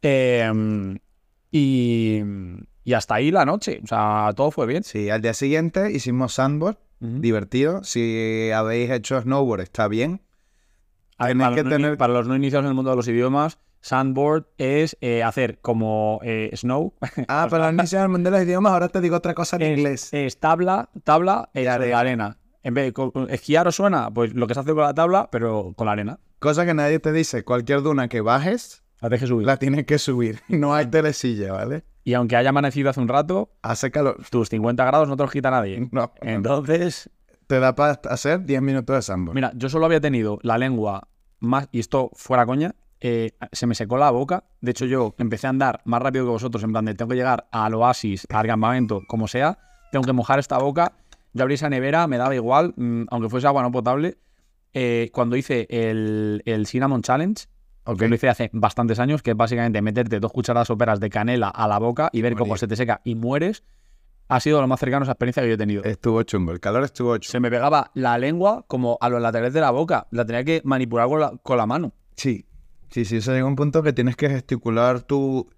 [0.02, 0.98] Eh,
[1.52, 2.22] y,
[2.84, 3.82] y hasta ahí la noche.
[3.84, 4.84] O sea, todo fue bien.
[4.84, 7.84] Sí, al día siguiente hicimos sandboard, divertido.
[7.84, 10.22] Si habéis hecho snowboard, está bien.
[11.18, 12.92] A ver, Tenéis para, que los no, tener- para los no iniciados en el mundo
[12.92, 16.94] de los idiomas, sandboard es eh, hacer como eh, snow.
[17.28, 19.62] Ah, pero al iniciar el mundo de los idiomas, ahora te digo otra cosa en
[19.64, 20.10] es, inglés.
[20.14, 22.38] es tabla, tabla de arena.
[22.64, 25.74] En vez de esquiar os suena, pues lo que se hace con la tabla, pero
[25.76, 26.20] con la arena.
[26.40, 29.48] Cosa que nadie te dice, cualquier duna que bajes, La dejes subir.
[29.48, 30.40] la tienes que subir.
[30.48, 31.84] No hay telecilla, ¿vale?
[32.04, 34.18] Y aunque haya amanecido hace un rato, Hace calor.
[34.30, 35.88] tus 50 grados no te los quita nadie.
[35.92, 37.10] No, Entonces,
[37.48, 39.36] te da para hacer 10 minutos de sandboard.
[39.36, 41.08] mira, yo solo había tenido la lengua
[41.40, 44.46] más, y esto fuera coña, eh, se me secó la boca.
[44.62, 47.16] De hecho, yo empecé a andar más rápido que vosotros, en plan de tengo que
[47.16, 49.58] llegar al oasis, al campamento, como sea,
[49.92, 50.94] tengo que mojar esta boca.
[51.34, 54.18] Yo abrí esa nevera, me daba igual, mm, aunque fuese agua no potable.
[54.74, 57.46] Eh, cuando hice el, el Cinnamon Challenge,
[57.98, 61.50] que lo hice hace bastantes años, que es básicamente meterte dos cucharadas soperas de canela
[61.50, 63.64] a la boca y ver cómo se te seca y mueres,
[64.28, 65.84] ha sido lo más cercano a esa experiencia que yo he tenido.
[65.84, 67.32] Estuvo chungo, el calor estuvo chungo.
[67.32, 70.08] Se me pegaba la lengua como a los laterales de la boca.
[70.12, 71.92] La tenía que manipular con la, con la mano.
[72.16, 72.46] Sí,
[72.92, 75.50] sí, sí, eso llega un punto que tienes que gesticular tu...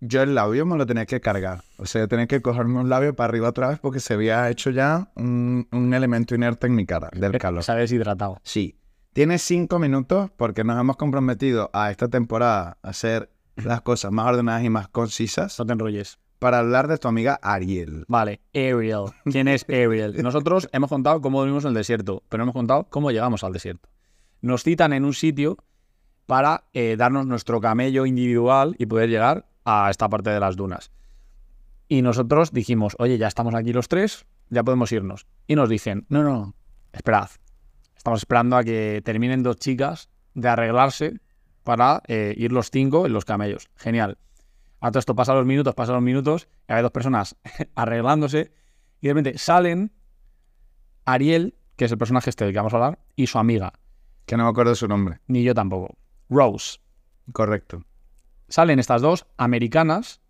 [0.00, 1.62] Yo el labio me lo tenía que cargar.
[1.76, 4.70] O sea, tenía que cogerme un labio para arriba otra vez porque se había hecho
[4.70, 7.64] ya un, un elemento inerte en mi cara del calor.
[7.64, 8.38] Se había deshidratado.
[8.44, 8.78] Sí.
[9.12, 14.26] Tienes cinco minutos porque nos hemos comprometido a esta temporada a hacer las cosas más
[14.26, 16.20] ordenadas y más concisas No te enrolles.
[16.38, 18.04] para hablar de tu amiga Ariel.
[18.06, 19.06] Vale, Ariel.
[19.24, 20.22] ¿Quién es Ariel?
[20.22, 23.52] Nosotros hemos contado cómo vivimos en el desierto, pero no hemos contado cómo llegamos al
[23.52, 23.88] desierto.
[24.42, 25.56] Nos citan en un sitio
[26.28, 30.92] para eh, darnos nuestro camello individual y poder llegar a esta parte de las dunas.
[31.88, 35.26] Y nosotros dijimos, oye, ya estamos aquí los tres, ya podemos irnos.
[35.46, 36.54] Y nos dicen, no, no,
[36.92, 37.30] esperad.
[37.96, 41.18] Estamos esperando a que terminen dos chicas de arreglarse
[41.64, 43.70] para eh, ir los cinco en los camellos.
[43.76, 44.18] Genial.
[44.80, 47.36] A todo esto pasan los minutos, pasan los minutos, y hay dos personas
[47.74, 48.52] arreglándose,
[49.00, 49.92] y de repente salen
[51.06, 53.72] Ariel, que es el personaje este del que vamos a hablar, y su amiga,
[54.26, 55.20] Que no me acuerdo su nombre.
[55.26, 55.96] ni yo tampoco,
[56.28, 56.78] Rose.
[57.32, 57.84] Correcto.
[58.48, 60.20] Salen estas dos americanas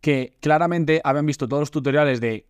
[0.00, 2.46] que claramente habían visto todos los tutoriales de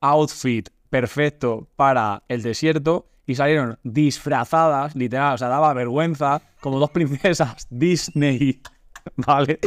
[0.00, 6.90] outfit perfecto para el desierto y salieron disfrazadas, literal, o sea, daba vergüenza, como dos
[6.92, 8.60] princesas Disney,
[9.16, 9.58] ¿vale?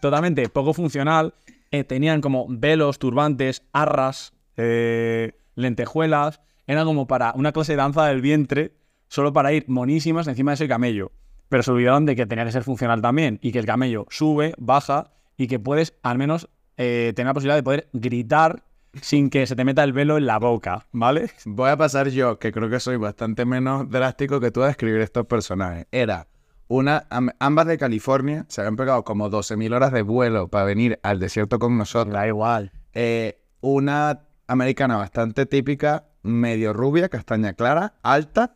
[0.00, 1.34] Totalmente poco funcional.
[1.70, 6.40] eh, tenían como velos, turbantes, arras, eh, lentejuelas.
[6.66, 8.74] Era como para una clase de danza del vientre,
[9.08, 11.12] solo para ir monísimas encima de ese camello.
[11.48, 14.54] Pero se olvidaron de que tenía que ser funcional también y que el camello sube,
[14.58, 18.64] baja y que puedes al menos eh, tener la posibilidad de poder gritar
[19.00, 21.30] sin que se te meta el velo en la boca, ¿vale?
[21.44, 25.00] Voy a pasar yo, que creo que soy bastante menos drástico que tú a describir
[25.00, 25.86] estos personajes.
[25.90, 26.28] Era
[26.68, 30.98] una, am- ambas de California, se habían pegado como 12.000 horas de vuelo para venir
[31.02, 32.14] al desierto con nosotros.
[32.14, 32.70] Da igual.
[32.92, 38.54] Eh, una americana bastante típica, medio rubia, castaña clara, alta,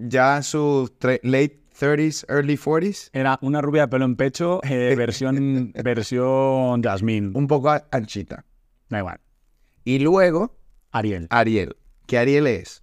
[0.00, 0.92] ya en sus
[1.22, 7.30] late 30s, early 40s, Era una rubia de pelo en pecho, eh, versión, versión Jasmine.
[7.34, 8.44] un poco anchita.
[8.88, 9.20] Da igual.
[9.84, 10.56] Y luego
[10.90, 11.26] Ariel.
[11.30, 11.76] Ariel,
[12.06, 12.82] que Ariel es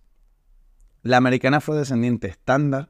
[1.03, 2.89] la americana afrodescendiente estándar,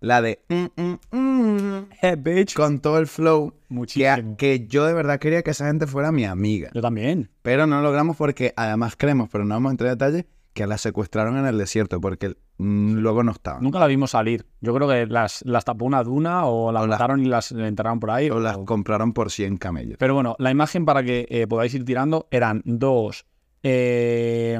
[0.00, 2.54] la de mm, mm, mm, bitch.
[2.54, 4.36] con todo el flow, que, Muchísimo.
[4.36, 6.70] que yo de verdad quería que esa gente fuera mi amiga.
[6.74, 7.30] Yo también.
[7.42, 10.66] Pero no lo logramos porque además creemos, pero no vamos a entrar en detalle, que
[10.66, 13.62] la secuestraron en el desierto porque mm, luego no estaban.
[13.62, 14.46] Nunca la vimos salir.
[14.60, 17.52] Yo creo que las, las tapó una duna o las O las- mataron y las
[17.52, 18.30] enterraron por ahí.
[18.30, 19.96] O las compraron por 100 camellos.
[19.98, 23.26] Pero bueno, la imagen para que eh, podáis ir tirando eran dos.
[23.62, 24.58] eh,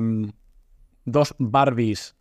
[1.05, 2.14] dos Barbies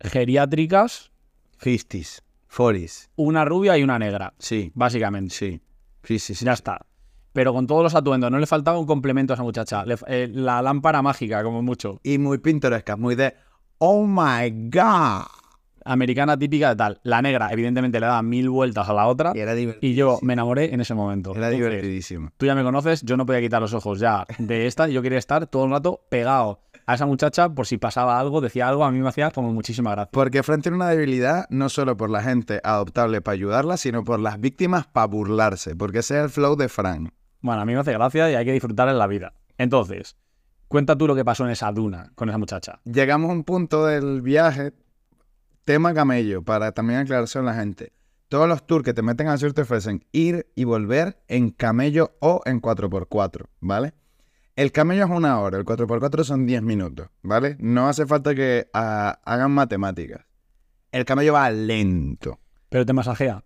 [0.00, 1.10] geriátricas,
[1.58, 3.10] Fisties, Foris.
[3.16, 5.34] una rubia y una negra, Sí, básicamente.
[5.34, 5.60] sí.
[6.02, 6.44] Sí, sí, sí.
[6.44, 6.86] Ya está.
[7.34, 9.84] Pero con todos los atuendos, no le faltaba un complemento a esa muchacha.
[9.84, 11.98] Le eh, la lámpara mágica, como mucho.
[12.04, 13.34] Y muy pintorescas, muy de
[13.78, 15.26] Oh my God.
[15.84, 17.00] Americana típica de tal.
[17.02, 19.32] La negra, evidentemente, le da mil vueltas a la otra.
[19.34, 19.54] Y era.
[19.80, 21.32] Y yo me enamoré en ese momento.
[21.32, 22.30] Era Entonces, divertidísimo.
[22.36, 24.86] Tú ya me conoces, yo no podía quitar los ojos ya de esta.
[24.86, 28.68] Yo quería estar todo el rato pegado a esa muchacha por si pasaba algo, decía
[28.68, 30.10] algo, a mí me hacía como muchísima gracia.
[30.12, 34.20] Porque Fran tiene una debilidad no solo por la gente adoptable para ayudarla, sino por
[34.20, 35.74] las víctimas para burlarse.
[35.74, 37.12] Porque ese es el flow de Fran.
[37.44, 39.34] Bueno, a mí me hace gracia y hay que disfrutar en la vida.
[39.58, 40.16] Entonces,
[40.66, 42.80] cuenta tú lo que pasó en esa duna con esa muchacha.
[42.84, 44.72] Llegamos a un punto del viaje,
[45.66, 47.92] tema camello, para también aclararse a la gente.
[48.30, 52.12] Todos los tours que te meten al sur te ofrecen ir y volver en camello
[52.18, 53.92] o en 4x4, ¿vale?
[54.56, 57.58] El camello es una hora, el 4x4 son 10 minutos, ¿vale?
[57.60, 60.24] No hace falta que ah, hagan matemáticas.
[60.92, 62.40] El camello va lento.
[62.70, 63.44] Pero te masajea.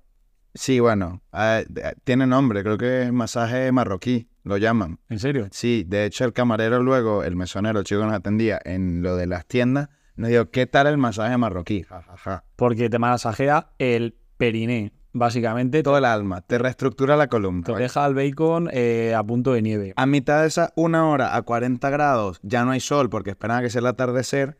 [0.59, 4.99] Sí, bueno, ah, de- tiene nombre, creo que es masaje marroquí, lo llaman.
[5.09, 5.47] ¿En serio?
[5.53, 9.15] Sí, de hecho el camarero luego, el mesonero, el chico que nos atendía en lo
[9.15, 11.85] de las tiendas, nos dijo, ¿qué tal el masaje marroquí?
[11.85, 12.45] Ja, ja, ja.
[12.57, 15.85] Porque te masajea el periné, básicamente.
[15.85, 17.63] Todo el alma, te reestructura la columna.
[17.65, 19.93] Te deja el bacon eh, a punto de nieve.
[19.95, 23.59] A mitad de esa una hora a 40 grados, ya no hay sol porque esperan
[23.59, 24.59] a que sea el atardecer,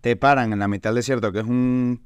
[0.00, 2.02] te paran en la mitad del desierto, que es un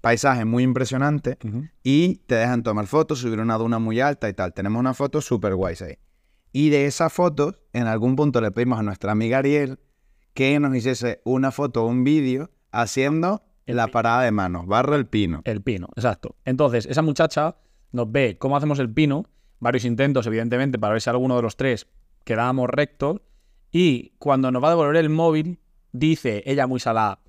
[0.00, 1.38] paisaje muy impresionante,
[1.82, 4.54] y te dejan tomar fotos, subir una duna muy alta y tal.
[4.54, 5.98] Tenemos una foto súper guay ahí.
[6.52, 9.78] Y de esa foto, en algún punto le pedimos a nuestra amiga Ariel
[10.34, 14.94] que nos hiciese una foto o un vídeo haciendo El la parada de manos, barro
[14.94, 15.42] el pino.
[15.44, 16.36] El pino, exacto.
[16.44, 17.56] Entonces, esa muchacha
[17.92, 19.26] nos ve cómo hacemos el pino,
[19.58, 21.86] varios intentos, evidentemente, para ver si alguno de los tres
[22.24, 23.20] quedábamos rectos.
[23.70, 25.58] Y cuando nos va a devolver el móvil,
[25.92, 27.20] dice ella muy salada: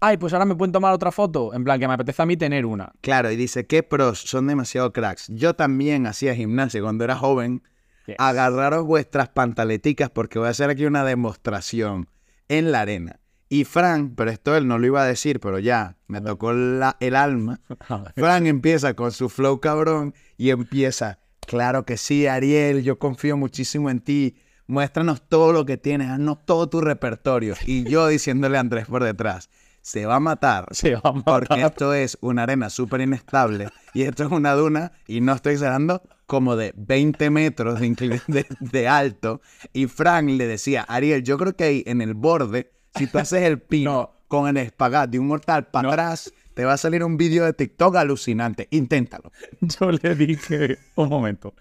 [0.00, 1.52] Ay, pues ahora me pueden tomar otra foto.
[1.54, 2.92] En plan, que me apetece a mí tener una.
[3.02, 5.26] Claro, y dice, qué pros, son demasiado cracks.
[5.28, 7.62] Yo también hacía gimnasia cuando era joven.
[8.06, 8.16] Yes.
[8.18, 12.08] Agarraros vuestras pantaleticas porque voy a hacer aquí una demostración
[12.48, 13.20] en la arena.
[13.48, 16.96] Y Frank, pero esto él no lo iba a decir, pero ya me tocó la-
[17.00, 17.60] el alma.
[18.16, 23.90] Frank empieza con su flow cabrón y empieza, claro que sí, Ariel, yo confío muchísimo
[23.90, 24.36] en ti.
[24.66, 27.54] Muéstranos todo lo que tienes, haznos todo tu repertorio.
[27.66, 29.50] Y yo diciéndole a Andrés por detrás,
[29.82, 30.66] se va a matar.
[30.72, 31.46] Se va a matar.
[31.48, 35.54] Porque esto es una arena súper inestable y esto es una duna, y no estoy
[35.54, 39.40] exagerando, como de 20 metros de, inclin- de, de alto.
[39.72, 43.42] Y Frank le decía, Ariel, yo creo que ahí en el borde, si tú haces
[43.42, 45.92] el pino con el espagat de un mortal para No.
[45.92, 48.68] atrás, te va a salir un vídeo de TikTok alucinante.
[48.70, 49.32] Inténtalo.
[49.60, 51.54] Yo le dije, un momento,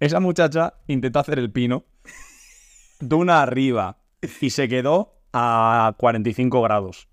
[0.00, 1.84] esa muchacha intentó hacer el pino
[3.00, 3.98] de una arriba
[4.40, 7.08] y se quedó a 45 grados.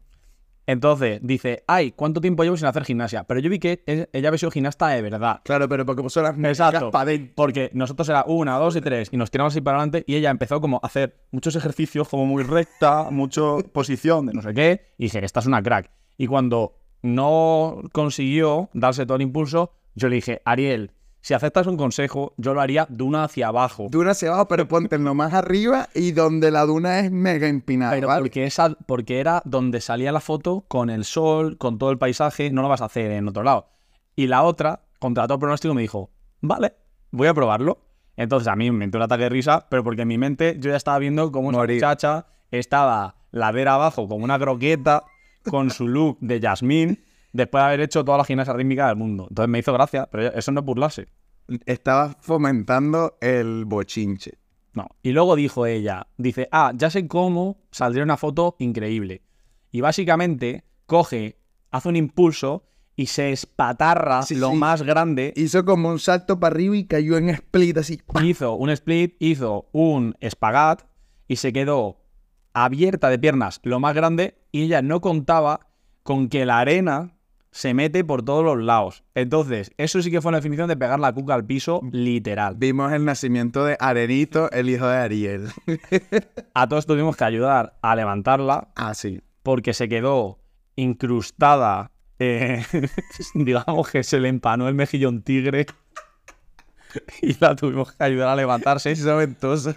[0.72, 3.26] Entonces dice, ay, ¿cuánto tiempo llevo sin hacer gimnasia?
[3.26, 5.42] Pero yo vi que ella había sido gimnasta de verdad.
[5.44, 6.92] Claro, pero porque puso las Exacto.
[7.36, 10.30] Porque nosotros era una, dos y tres y nos tiramos así para adelante y ella
[10.30, 14.94] empezó como a hacer muchos ejercicios como muy recta, mucho posición de no sé qué
[14.98, 15.92] y dije, esta es una crack.
[16.18, 20.92] Y cuando no consiguió darse todo el impulso, yo le dije, Ariel,
[21.22, 23.88] si aceptas un consejo, yo lo haría de una hacia abajo.
[23.92, 27.94] Duna hacia abajo, pero ponte lo más arriba y donde la duna es mega empinada.
[27.94, 28.22] Pero ¿vale?
[28.22, 32.50] porque, esa, porque era donde salía la foto con el sol, con todo el paisaje,
[32.52, 33.70] no lo vas a hacer en otro lado.
[34.16, 36.10] Y la otra, contra todo pronóstico, me dijo,
[36.42, 36.74] vale,
[37.12, 37.80] voy a probarlo.
[38.18, 40.72] Entonces a mí me entró un ataque de risa, pero porque en mi mente yo
[40.72, 41.78] ya estaba viendo cómo una Morir.
[41.78, 45.04] muchacha estaba ladera abajo como una croqueta,
[45.50, 47.04] con su look de Yasmín,
[47.34, 49.28] después de haber hecho toda la gimnasia rítmica del mundo.
[49.30, 51.08] Entonces me hizo gracia, pero eso no es burlarse.
[51.66, 54.38] Estaba fomentando el bochinche.
[54.74, 54.88] No.
[55.04, 59.22] Y luego dijo ella, dice, ah, ya sé cómo saldría una foto increíble.
[59.72, 61.38] Y básicamente coge,
[61.72, 62.64] hace un impulso
[62.96, 64.56] y se espatarra Sí, lo sí.
[64.56, 65.34] más grande.
[65.36, 67.98] Hizo como un salto para arriba y cayó en split así.
[68.06, 68.26] ¡pam!
[68.26, 70.84] Hizo un split, hizo un espagat
[71.28, 71.98] y se quedó
[72.54, 75.68] abierta de piernas lo más grande y ella no contaba
[76.04, 77.18] con que la arena
[77.52, 79.04] se mete por todos los lados.
[79.14, 82.56] Entonces, eso sí que fue una definición de pegar la cuca al piso literal.
[82.58, 85.50] Vimos el nacimiento de Arenito, el hijo de Ariel.
[86.54, 89.22] A todos tuvimos que ayudar a levantarla ah, sí.
[89.44, 90.40] porque se quedó
[90.76, 91.92] incrustada.
[92.20, 92.64] eh,
[93.36, 95.66] digamos que se le empanó el mejillón tigre
[97.22, 98.92] y la tuvimos que ayudar a levantarse.
[98.92, 99.76] Hizo ventosa.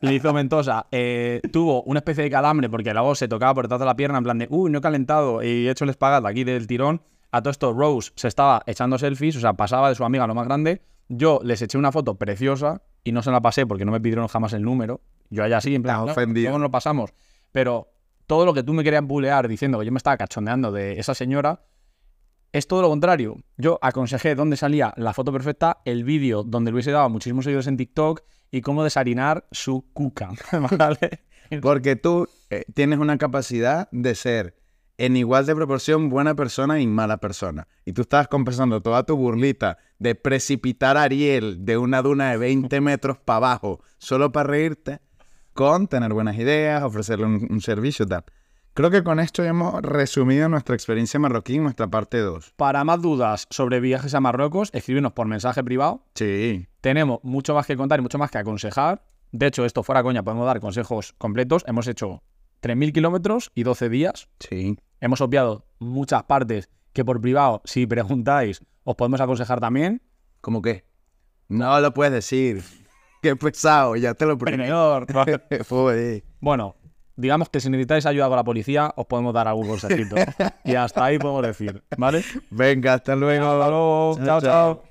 [0.00, 0.86] Le hizo ventosa.
[0.90, 4.18] Eh, tuvo una especie de calambre porque luego se tocaba por detrás de la pierna
[4.18, 7.00] en plan de, uy, no he calentado y he hecho el espagat aquí del tirón.
[7.32, 10.34] A todo esto, Rose se estaba echando selfies, o sea, pasaba de su amiga lo
[10.34, 10.82] más grande.
[11.08, 14.28] Yo les eché una foto preciosa y no se la pasé porque no me pidieron
[14.28, 15.00] jamás el número.
[15.30, 17.14] Yo allá sí, en plan, no, nos lo pasamos.
[17.50, 17.88] Pero
[18.26, 21.14] todo lo que tú me querías bulear diciendo que yo me estaba cachondeando de esa
[21.14, 21.62] señora,
[22.52, 23.38] es todo lo contrario.
[23.56, 27.66] Yo aconsejé dónde salía la foto perfecta, el vídeo donde le hubiese dado muchísimos seguidores
[27.66, 30.32] en TikTok y cómo desarinar su cuca.
[30.76, 31.22] ¿Vale?
[31.62, 34.61] Porque tú eh, tienes una capacidad de ser
[34.98, 37.66] en igual de proporción buena persona y mala persona.
[37.84, 42.36] Y tú estabas compensando toda tu burlita de precipitar a Ariel de una duna de
[42.36, 45.00] 20 metros para abajo solo para reírte
[45.54, 48.24] con tener buenas ideas, ofrecerle un, un servicio y tal.
[48.74, 52.54] Creo que con esto hemos resumido nuestra experiencia marroquí en nuestra parte 2.
[52.56, 56.06] Para más dudas sobre viajes a Marruecos, escríbenos por mensaje privado.
[56.14, 56.66] Sí.
[56.80, 59.04] Tenemos mucho más que contar y mucho más que aconsejar.
[59.30, 61.64] De hecho, esto fuera coña, podemos dar consejos completos.
[61.66, 62.22] Hemos hecho
[62.62, 64.28] 3.000 kilómetros y 12 días.
[64.38, 64.78] Sí.
[65.00, 70.02] Hemos obviado muchas partes que por privado, si preguntáis, os podemos aconsejar también.
[70.40, 70.84] ¿Cómo qué?
[71.48, 72.62] No lo puedes decir.
[73.22, 74.36] Qué pesado, ya te lo.
[75.68, 76.24] Joder.
[76.40, 76.74] Bueno,
[77.16, 80.16] digamos que si necesitáis ayuda con la policía, os podemos dar algún consejito.
[80.64, 82.24] y hasta ahí podemos decir, ¿vale?
[82.50, 83.46] Venga, hasta luego.
[83.46, 84.18] Hasta luego.
[84.24, 84.40] Chao.
[84.40, 84.82] chao.